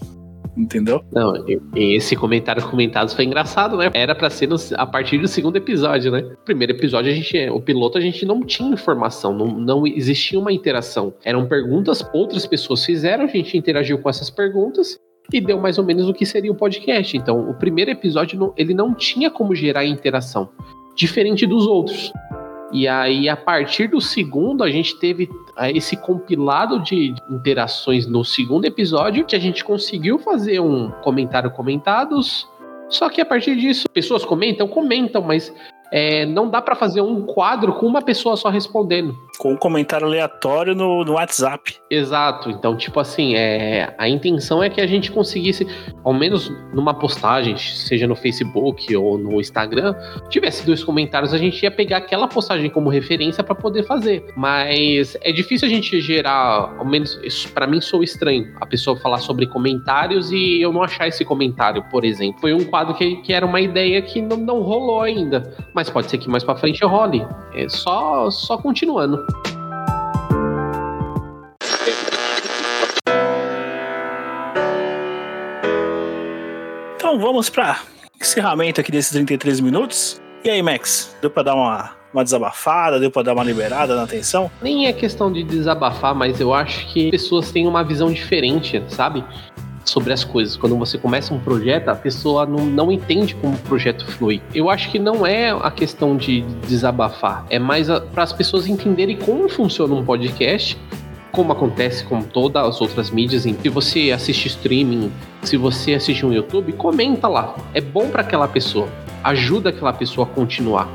Entendeu? 0.57 1.05
Não, 1.13 1.35
esse 1.75 2.17
comentário 2.17 2.67
comentados 2.67 3.13
foi 3.13 3.27
engraçado, 3.27 3.77
né? 3.77 3.91
Era 3.93 4.15
pra 4.15 4.31
ser 4.31 4.47
no- 4.49 4.57
a 4.75 4.87
partir 4.87 5.19
do 5.19 5.29
segundo 5.29 5.57
episódio, 5.57 6.11
né? 6.11 6.25
Primeiro 6.47 6.73
episódio 6.73 7.13
a 7.13 7.15
gente, 7.15 7.37
o 7.51 7.61
piloto 7.61 7.99
a 7.99 8.01
gente 8.01 8.25
não 8.25 8.41
tinha 8.41 8.71
informação, 8.71 9.35
não, 9.37 9.49
não 9.49 9.87
existia 9.87 10.39
uma 10.41 10.51
interação. 10.51 11.13
Eram 11.23 11.47
perguntas, 11.47 12.03
outras 12.15 12.47
pessoas 12.47 12.83
fizeram, 12.87 13.25
a 13.25 13.29
gente 13.29 13.55
interagiu 13.55 13.99
com 13.99 14.09
essas 14.09 14.31
perguntas 14.31 14.99
e 15.33 15.41
deu 15.41 15.61
mais 15.61 15.79
ou 15.79 15.85
menos 15.85 16.09
o 16.09 16.15
que 16.15 16.25
seria 16.27 16.51
o 16.53 16.55
podcast. 16.55 17.17
Então, 17.17 17.49
o 17.51 17.55
primeiro 17.55 17.91
episódio 17.91 18.39
não- 18.39 18.53
ele 18.57 18.75
não 18.75 18.95
tinha 18.95 19.31
como 19.31 19.55
gerar 19.55 19.85
interação, 19.85 20.49
diferente 20.95 21.47
dos 21.47 21.67
outros. 21.67 22.13
E 22.73 22.89
aí, 22.89 23.29
a 23.29 23.37
partir 23.37 23.89
do 23.89 24.01
segundo, 24.01 24.65
a 24.65 24.71
gente 24.71 24.99
teve 24.99 25.29
ah, 25.57 25.71
esse 25.71 25.97
compilado 25.97 26.81
de 26.83 27.15
interações 27.31 28.07
no 28.07 28.25
segundo 28.25 28.65
episódio, 28.65 29.25
que 29.25 29.37
a 29.37 29.39
gente 29.39 29.65
conseguiu 29.65 30.19
fazer 30.19 30.61
um 30.61 30.91
comentário 31.03 31.51
comentados, 31.51 32.49
Só 32.89 33.09
que 33.09 33.21
a 33.21 33.27
partir 33.27 33.57
disso, 33.57 33.89
pessoas 33.93 34.25
comentam, 34.25 34.69
comentam, 34.69 35.21
mas 35.21 35.53
é, 35.91 36.27
não 36.27 36.49
dá 36.49 36.61
para 36.61 36.75
fazer 36.75 37.01
um 37.01 37.23
quadro 37.23 37.75
com 37.75 37.87
uma 37.87 38.03
pessoa 38.03 38.37
só 38.37 38.49
respondendo. 38.49 39.17
Com 39.39 39.53
um 39.53 39.57
comentário 39.57 40.07
aleatório 40.07 40.75
no, 40.75 41.05
no 41.05 41.13
WhatsApp. 41.13 41.77
Exato. 41.91 42.51
Então, 42.51 42.77
tipo 42.77 42.99
assim, 42.99 43.35
é, 43.35 43.95
a 43.99 44.09
intenção 44.09 44.63
é 44.63 44.71
que 44.71 44.81
a 44.81 44.87
gente 44.87 45.13
conseguisse, 45.13 45.67
ao 46.03 46.13
menos 46.13 46.51
numa 46.73 46.95
postagem, 46.95 47.57
seja 47.57 48.07
no 48.07 48.17
Facebook 48.17 48.97
ou 48.97 49.19
no 49.19 49.41
Instagram, 49.41 49.95
tivesse 50.29 50.65
dois 50.65 50.83
comentários, 50.83 51.35
a 51.35 51.39
gente 51.39 51.63
ia 51.63 51.71
pegar 51.71 51.99
aquela 51.99 52.27
postagem 52.27 52.71
como 52.71 52.89
referência 52.89 53.45
para 53.45 53.55
poder 53.55 53.85
fazer. 53.85 54.25
Mas 54.37 55.17
é 55.21 55.33
difícil 55.33 55.69
a 55.69 55.71
gente 55.71 56.01
gerar, 56.01 56.75
ao 56.79 56.85
menos 56.85 57.17
para 57.53 57.67
mim 57.67 57.81
sou 57.81 58.03
estranho, 58.03 58.55
a 58.61 58.67
pessoa 58.67 58.97
falar 58.97 59.19
sobre 59.19 59.47
comentários 59.47 60.33
e 60.33 60.61
eu 60.61 60.73
não 60.73 60.83
achar 60.83 61.09
esse 61.09 61.25
comentário, 61.25 61.85
por 61.91 62.05
exemplo. 62.05 62.41
Foi 62.41 62.55
um 62.55 62.65
quadro 62.65 62.95
que, 62.95 63.17
que 63.17 63.33
era 63.33 63.45
uma 63.45 63.61
ideia 63.61 64.01
que 64.03 64.23
não, 64.23 64.37
não 64.37 64.61
rolou 64.63 65.01
ainda 65.01 65.55
mas 65.77 65.91
pode 65.91 66.09
ser 66.09 66.17
que 66.17 66.27
mais 66.27 66.43
para 66.43 66.57
frente 66.57 66.83
role. 66.83 67.23
É 67.55 67.69
só, 67.69 68.31
só 68.31 68.57
continuando. 68.57 69.23
Então 76.97 77.21
vamos 77.21 77.51
para 77.51 77.79
encerramento 78.19 78.81
aqui 78.81 78.91
desses 78.91 79.13
33 79.13 79.61
minutos. 79.61 80.21
E 80.43 80.49
aí, 80.49 80.63
Max, 80.63 81.15
deu 81.21 81.31
para 81.31 81.43
dar 81.43 81.55
uma, 81.55 81.91
uma 82.13 82.25
desabafada, 82.25 82.99
deu 82.99 83.11
para 83.11 83.25
dar 83.25 83.35
uma 83.35 83.45
liberada 83.45 83.95
na 83.95 84.05
atenção? 84.05 84.51
Nem 84.63 84.87
é 84.87 84.95
questão 84.95 85.31
de 85.31 85.43
desabafar, 85.43 86.15
mas 86.15 86.41
eu 86.41 86.55
acho 86.55 86.87
que 86.87 87.11
pessoas 87.11 87.51
têm 87.51 87.67
uma 87.67 87.85
visão 87.85 88.11
diferente, 88.11 88.83
sabe? 88.89 89.23
Sobre 89.87 90.13
as 90.13 90.25
coisas. 90.25 90.57
Quando 90.57 90.77
você 90.77 90.99
começa 90.99 91.33
um 91.33 91.39
projeto, 91.39 91.89
a 91.89 91.95
pessoa 91.95 92.45
não, 92.45 92.67
não 92.67 92.93
entende 92.93 93.35
como 93.37 93.55
o 93.55 93.59
projeto 93.59 94.07
flui. 94.07 94.43
Eu 94.55 94.69
acho 94.69 94.91
que 94.91 94.99
não 94.99 95.27
é 95.27 95.51
a 95.51 95.71
questão 95.71 96.17
de 96.17 96.43
desabafar, 96.67 97.47
é 97.49 97.59
mais 97.59 97.89
para 98.13 98.25
as 98.25 98.33
pessoas 98.33 98.67
entenderem 98.67 99.17
como 99.17 99.49
funciona 99.49 99.95
um 99.95 100.05
podcast 100.05 100.77
como 101.37 101.53
acontece 101.53 102.03
com 102.03 102.23
todas 102.23 102.67
as 102.67 102.81
outras 102.81 103.11
mídias, 103.11 103.43
se 103.43 103.69
você 103.69 104.11
assiste 104.11 104.47
streaming, 104.47 105.13
se 105.43 105.59
você 105.59 105.93
assiste 105.93 106.25
um 106.25 106.33
YouTube, 106.33 106.73
comenta 106.73 107.29
lá. 107.29 107.55
É 107.75 107.81
bom 107.81 108.09
para 108.09 108.23
aquela 108.23 108.49
pessoa, 108.49 108.89
ajuda 109.23 109.69
aquela 109.69 109.93
pessoa 109.93 110.27
a 110.27 110.31
continuar, 110.31 110.89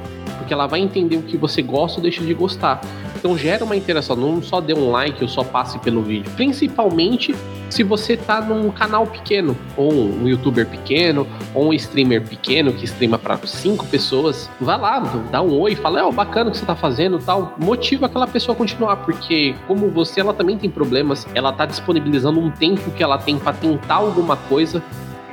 porque 0.52 0.54
ela 0.54 0.68
vai 0.68 0.82
entender 0.82 1.16
o 1.16 1.22
que 1.22 1.38
você 1.38 1.62
gosta 1.62 2.00
ou 2.00 2.04
deixa 2.04 2.22
de 2.22 2.34
gostar. 2.34 2.82
Então 3.16 3.38
gera 3.38 3.64
uma 3.64 3.76
interação, 3.76 4.18
não 4.18 4.42
só 4.42 4.60
dê 4.60 4.74
um 4.74 4.92
like 4.92 5.24
ou 5.24 5.30
só 5.30 5.46
passe 5.46 5.80
pelo 5.80 6.02
vídeo. 6.02 6.30
Principalmente 6.36 7.34
se 7.70 7.84
você 7.84 8.18
tá 8.18 8.42
num 8.42 8.70
canal 8.70 9.08
pequeno, 9.08 9.56
ou 9.78 9.94
um 9.94 10.28
youtuber 10.28 10.68
pequeno, 10.68 11.26
ou 11.56 11.70
um 11.70 11.74
streamer 11.74 12.22
pequeno 12.28 12.74
que 12.74 12.84
streama 12.84 13.18
para 13.18 13.38
cinco 13.48 13.86
pessoas, 13.88 14.50
vai 14.60 14.78
lá, 14.78 15.00
dá 15.32 15.42
um 15.42 15.58
oi, 15.58 15.74
fala, 15.74 16.02
é 16.02 16.04
oh, 16.04 16.12
bacana 16.12 16.50
o 16.50 16.52
que 16.52 16.58
você 16.58 16.66
tá 16.66 16.76
fazendo 16.76 17.18
tal. 17.18 17.56
Motiva 17.58 18.08
aquela 18.08 18.28
pessoa 18.28 18.54
a 18.54 18.58
continuar, 18.58 18.98
porque 18.98 19.56
como 19.68 19.90
você, 19.90 20.20
ela 20.20 20.34
também 20.34 20.58
tem 20.58 20.70
problemas, 20.70 21.26
ela 21.34 21.54
tá 21.54 21.66
disponibilizando 21.66 22.42
um 22.42 22.52
tempo 22.52 22.92
que 22.92 23.02
ela 23.02 23.18
tem 23.18 23.38
para 23.38 23.54
tentar 23.54 23.96
alguma 23.96 24.36
coisa, 24.36 24.84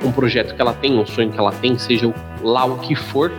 um 0.01 0.13
projeto 0.13 0.55
que 0.55 0.61
ela 0.61 0.73
tem, 0.73 0.97
um 0.97 1.05
sonho 1.05 1.29
que 1.29 1.37
ela 1.37 1.51
tem, 1.51 1.77
seja 1.77 2.13
lá 2.41 2.63
o 2.63 2.77
que 2.77 2.95
for, 2.95 3.33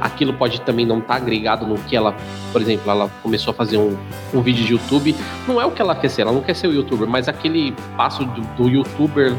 aquilo 0.00 0.32
pode 0.32 0.60
também 0.60 0.86
não 0.86 0.98
estar 0.98 1.14
tá 1.14 1.20
agregado 1.20 1.66
no 1.66 1.76
que 1.76 1.96
ela, 1.96 2.14
por 2.52 2.60
exemplo, 2.60 2.90
ela 2.90 3.10
começou 3.22 3.50
a 3.52 3.54
fazer 3.54 3.78
um, 3.78 3.96
um 4.32 4.40
vídeo 4.40 4.64
de 4.64 4.72
YouTube, 4.72 5.14
não 5.46 5.60
é 5.60 5.66
o 5.66 5.70
que 5.70 5.80
ela 5.80 5.94
quer 5.94 6.08
ser, 6.08 6.22
ela 6.22 6.32
não 6.32 6.42
quer 6.42 6.54
ser 6.54 6.68
o 6.68 6.72
youtuber, 6.72 7.08
mas 7.08 7.28
aquele 7.28 7.74
passo 7.96 8.24
do, 8.24 8.40
do 8.56 8.68
youtuber 8.68 9.34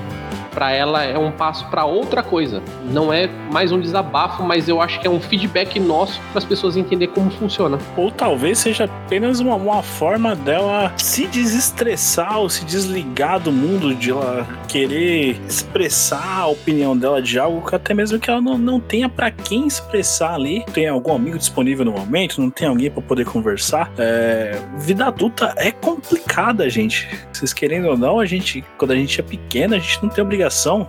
para 0.57 0.71
ela 0.71 1.03
é 1.03 1.15
um 1.15 1.29
passo 1.29 1.67
para 1.69 1.85
outra 1.85 2.23
coisa. 2.23 2.63
Não 2.89 3.13
é 3.13 3.29
mais 3.51 3.71
um 3.71 3.79
desabafo, 3.79 4.41
mas 4.41 4.67
eu 4.67 4.81
acho 4.81 4.99
que 4.99 5.05
é 5.05 5.09
um 5.09 5.19
feedback 5.19 5.79
nosso 5.79 6.19
para 6.31 6.39
as 6.39 6.43
pessoas 6.43 6.75
entender 6.75 7.09
como 7.09 7.29
funciona. 7.29 7.77
Ou 7.95 8.09
talvez 8.09 8.57
seja 8.57 8.85
apenas 8.85 9.39
uma, 9.39 9.53
uma 9.53 9.83
forma 9.83 10.35
dela 10.35 10.91
se 10.97 11.27
desestressar 11.27 12.39
ou 12.39 12.49
se 12.49 12.65
desligar 12.65 13.39
do 13.39 13.51
mundo, 13.51 13.93
de 13.93 14.09
ela 14.09 14.47
querer 14.67 15.39
expressar 15.47 16.39
a 16.39 16.47
opinião 16.47 16.97
dela 16.97 17.21
de 17.21 17.37
algo 17.37 17.61
que 17.69 17.75
até 17.75 17.93
mesmo 17.93 18.17
que 18.17 18.27
ela 18.27 18.41
não, 18.41 18.57
não 18.57 18.79
tenha 18.79 19.07
para 19.07 19.29
quem 19.29 19.67
expressar 19.67 20.33
ali. 20.33 20.65
Tem 20.73 20.87
algum 20.87 21.13
amigo 21.13 21.37
disponível 21.37 21.85
no 21.85 21.91
momento, 21.91 22.41
não 22.41 22.49
tem 22.49 22.67
alguém 22.67 22.89
para 22.89 23.03
poder 23.03 23.25
conversar. 23.25 23.91
É, 23.95 24.59
vida 24.79 25.05
adulta 25.05 25.53
é 25.55 25.71
complicada, 25.71 26.67
gente. 26.67 27.07
Vocês 27.31 27.53
querendo 27.53 27.89
ou 27.89 27.95
não, 27.95 28.19
a 28.19 28.25
gente, 28.25 28.65
quando 28.75 28.89
a 28.89 28.95
gente 28.95 29.19
é 29.19 29.23
pequena, 29.23 29.75
a 29.75 29.79
gente 29.79 30.01
não 30.01 30.09
tem 30.09 30.23
obrigação 30.23 30.46
criação, 30.47 30.87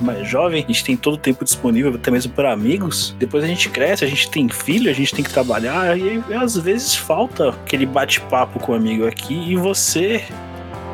mais 0.00 0.26
jovem, 0.28 0.62
a 0.62 0.66
gente 0.66 0.84
tem 0.84 0.96
todo 0.96 1.14
o 1.14 1.18
tempo 1.18 1.44
disponível, 1.44 1.94
até 1.94 2.10
mesmo 2.10 2.32
para 2.32 2.52
amigos. 2.52 3.14
Depois 3.18 3.42
a 3.42 3.46
gente 3.46 3.68
cresce, 3.68 4.04
a 4.04 4.08
gente 4.08 4.30
tem 4.30 4.48
filho, 4.48 4.88
a 4.90 4.94
gente 4.94 5.14
tem 5.14 5.24
que 5.24 5.30
trabalhar, 5.30 5.98
e 5.98 6.22
às 6.34 6.56
vezes 6.56 6.94
falta 6.94 7.50
aquele 7.50 7.86
bate-papo 7.86 8.60
com 8.60 8.72
o 8.72 8.74
amigo 8.74 9.06
aqui 9.06 9.34
e 9.34 9.56
você 9.56 10.24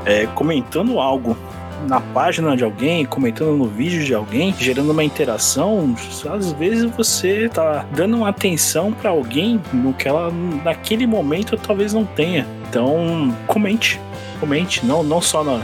é, 0.04 0.26
comentando 0.28 0.98
algo 0.98 1.36
na 1.86 2.00
página 2.00 2.56
de 2.56 2.64
alguém, 2.64 3.04
comentando 3.04 3.56
no 3.56 3.66
vídeo 3.66 4.04
de 4.04 4.14
alguém, 4.14 4.54
gerando 4.58 4.90
uma 4.90 5.04
interação, 5.04 5.94
às 6.30 6.52
vezes 6.52 6.84
você 6.96 7.48
tá 7.48 7.84
dando 7.92 8.16
uma 8.16 8.28
atenção 8.28 8.92
para 8.92 9.10
alguém 9.10 9.60
no 9.72 9.92
que 9.92 10.08
ela 10.08 10.30
naquele 10.64 11.06
momento 11.06 11.56
talvez 11.56 11.92
não 11.92 12.04
tenha. 12.04 12.46
Então, 12.68 13.34
comente, 13.46 14.00
comente, 14.40 14.84
não, 14.84 15.02
não 15.02 15.20
só 15.20 15.44
no, 15.44 15.60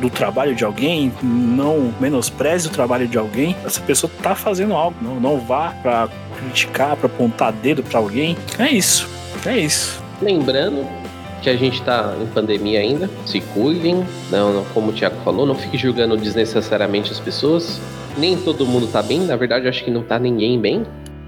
do 0.00 0.10
trabalho 0.10 0.54
de 0.54 0.64
alguém, 0.64 1.12
não 1.22 1.92
menospreze 2.00 2.68
o 2.68 2.70
trabalho 2.70 3.08
de 3.08 3.18
alguém. 3.18 3.56
Essa 3.64 3.80
pessoa 3.80 4.10
tá 4.22 4.34
fazendo 4.34 4.74
algo, 4.74 4.96
não, 5.00 5.18
não 5.18 5.40
vá 5.40 5.74
para 5.82 6.08
criticar, 6.38 6.96
para 6.96 7.06
apontar 7.06 7.52
dedo 7.52 7.82
para 7.82 7.98
alguém. 7.98 8.36
É 8.58 8.70
isso, 8.70 9.08
é 9.46 9.58
isso. 9.58 10.02
Lembrando 10.20 11.01
que 11.42 11.50
a 11.50 11.56
gente 11.56 11.80
está 11.80 12.16
em 12.22 12.26
pandemia 12.26 12.80
ainda, 12.80 13.10
se 13.26 13.40
cuidem, 13.40 14.06
não, 14.30 14.52
não, 14.52 14.64
como 14.66 14.90
o 14.90 14.92
Thiago 14.92 15.16
falou, 15.24 15.44
não 15.44 15.54
fique 15.54 15.76
julgando 15.76 16.16
desnecessariamente 16.16 17.10
as 17.10 17.18
pessoas. 17.18 17.80
Nem 18.16 18.36
todo 18.36 18.64
mundo 18.64 18.86
tá 18.86 19.02
bem, 19.02 19.20
na 19.20 19.36
verdade, 19.36 19.66
acho 19.66 19.84
que 19.84 19.90
não 19.90 20.02
tá 20.02 20.18
ninguém 20.18 20.60
bem 20.60 20.84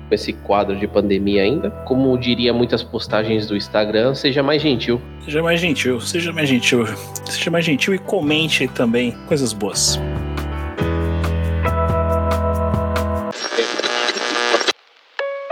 com 0.09 0.14
esse 0.14 0.33
quadro 0.33 0.77
de 0.77 0.87
pandemia 0.87 1.42
ainda. 1.42 1.70
Como 1.70 2.16
diria 2.16 2.53
muitas 2.53 2.83
postagens 2.83 3.46
do 3.46 3.57
Instagram, 3.57 4.14
seja 4.14 4.42
mais 4.42 4.62
gentil. 4.62 5.00
Seja 5.24 5.42
mais 5.42 5.61
gentil, 5.61 6.00
seja 6.00 6.33
mais 6.33 6.48
gentil. 6.48 6.87
Seja 7.24 7.50
mais 7.50 7.64
gentil 7.64 7.94
e 7.94 7.98
comente 7.98 8.68
também 8.68 9.12
coisas 9.27 9.53
boas. 9.53 9.98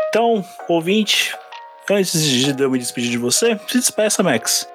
Então, 0.09 0.45
ouvinte, 0.69 1.35
antes 1.91 2.23
de 2.23 2.63
eu 2.63 2.71
me 2.71 2.79
despedir 2.79 3.11
de 3.11 3.19
você, 3.19 3.59
se 3.67 3.79
despeça, 3.79 4.23
Max. 4.23 4.69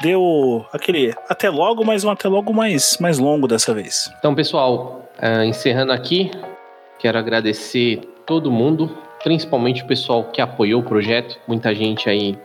Deu 0.00 0.64
aquele 0.72 1.12
até 1.28 1.50
logo, 1.50 1.84
mas 1.84 2.04
um 2.04 2.10
até 2.10 2.28
logo 2.28 2.52
mais, 2.52 2.98
mais 3.00 3.18
longo 3.18 3.48
dessa 3.48 3.74
vez. 3.74 4.10
Então, 4.18 4.34
pessoal, 4.34 5.08
uh, 5.18 5.42
encerrando 5.42 5.92
aqui, 5.92 6.30
quero 6.98 7.18
agradecer 7.18 8.00
todo 8.24 8.50
mundo 8.50 8.96
principalmente 9.22 9.82
o 9.82 9.86
pessoal 9.86 10.24
que 10.24 10.40
apoiou 10.40 10.80
o 10.80 10.84
projeto. 10.84 11.38
Muita 11.46 11.74
gente 11.74 12.08
aí 12.08 12.38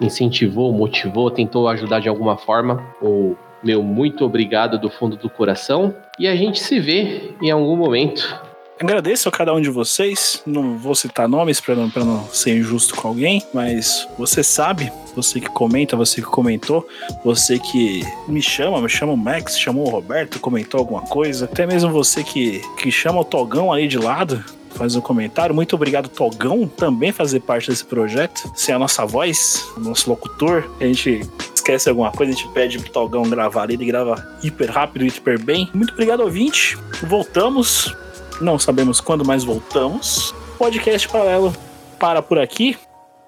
incentivou, 0.00 0.72
motivou, 0.72 1.30
tentou 1.30 1.68
ajudar 1.68 2.00
de 2.00 2.08
alguma 2.08 2.36
forma. 2.36 2.82
O 3.02 3.36
meu 3.62 3.82
muito 3.82 4.24
obrigado 4.24 4.78
do 4.78 4.90
fundo 4.90 5.16
do 5.16 5.28
coração. 5.28 5.94
E 6.18 6.26
a 6.26 6.34
gente 6.34 6.60
se 6.60 6.80
vê 6.80 7.34
em 7.42 7.50
algum 7.50 7.76
momento. 7.76 8.40
Agradeço 8.80 9.28
a 9.28 9.32
cada 9.32 9.52
um 9.52 9.60
de 9.60 9.68
vocês. 9.68 10.42
Não 10.46 10.78
vou 10.78 10.94
citar 10.94 11.28
nomes 11.28 11.60
para 11.60 11.74
não, 11.74 11.92
não 11.94 12.26
ser 12.32 12.56
injusto 12.56 12.96
com 12.96 13.08
alguém, 13.08 13.42
mas 13.52 14.08
você 14.16 14.42
sabe, 14.42 14.90
você 15.14 15.38
que 15.38 15.50
comenta, 15.50 15.94
você 15.98 16.22
que 16.22 16.26
comentou, 16.26 16.88
você 17.22 17.58
que 17.58 18.02
me 18.26 18.40
chama, 18.40 18.80
me 18.80 18.88
chama 18.88 19.12
o 19.12 19.18
Max, 19.18 19.58
chamou 19.58 19.86
o 19.86 19.90
Roberto, 19.90 20.40
comentou 20.40 20.78
alguma 20.78 21.02
coisa, 21.02 21.44
até 21.44 21.66
mesmo 21.66 21.90
você 21.90 22.24
que, 22.24 22.62
que 22.78 22.90
chama 22.90 23.20
o 23.20 23.24
Togão 23.24 23.70
aí 23.70 23.86
de 23.86 23.98
lado, 23.98 24.42
faz 24.70 24.96
um 24.96 25.00
comentário. 25.02 25.54
Muito 25.54 25.76
obrigado, 25.76 26.08
Togão, 26.08 26.66
também 26.66 27.12
fazer 27.12 27.40
parte 27.40 27.68
desse 27.68 27.84
projeto. 27.84 28.50
Ser 28.54 28.72
a 28.72 28.78
nossa 28.78 29.04
voz, 29.04 29.62
o 29.76 29.80
nosso 29.80 30.08
locutor. 30.08 30.70
A 30.80 30.84
gente 30.84 31.20
esquece 31.54 31.90
alguma 31.90 32.10
coisa, 32.10 32.32
a 32.32 32.34
gente 32.34 32.48
pede 32.54 32.78
pro 32.78 32.90
Togão 32.90 33.28
gravar 33.28 33.70
ele 33.70 33.84
grava 33.84 34.26
hiper 34.42 34.70
rápido, 34.70 35.04
hiper 35.04 35.38
bem. 35.38 35.68
Muito 35.74 35.92
obrigado, 35.92 36.20
ouvinte. 36.20 36.78
Voltamos. 37.02 37.94
Não 38.40 38.58
sabemos 38.58 39.00
quando, 39.00 39.24
mas 39.24 39.44
voltamos. 39.44 40.34
Podcast 40.56 41.08
paralelo 41.08 41.54
para 41.98 42.22
por 42.22 42.38
aqui. 42.38 42.76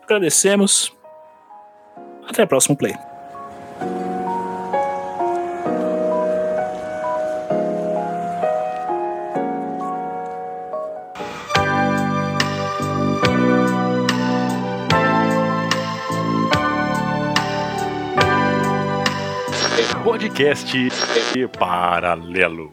Agradecemos. 0.03 0.93
Até 2.27 2.45
o 2.45 2.49
próximo 2.49 2.77
play. 2.77 2.95
podcast 20.05 20.89
paralelo. 21.59 22.71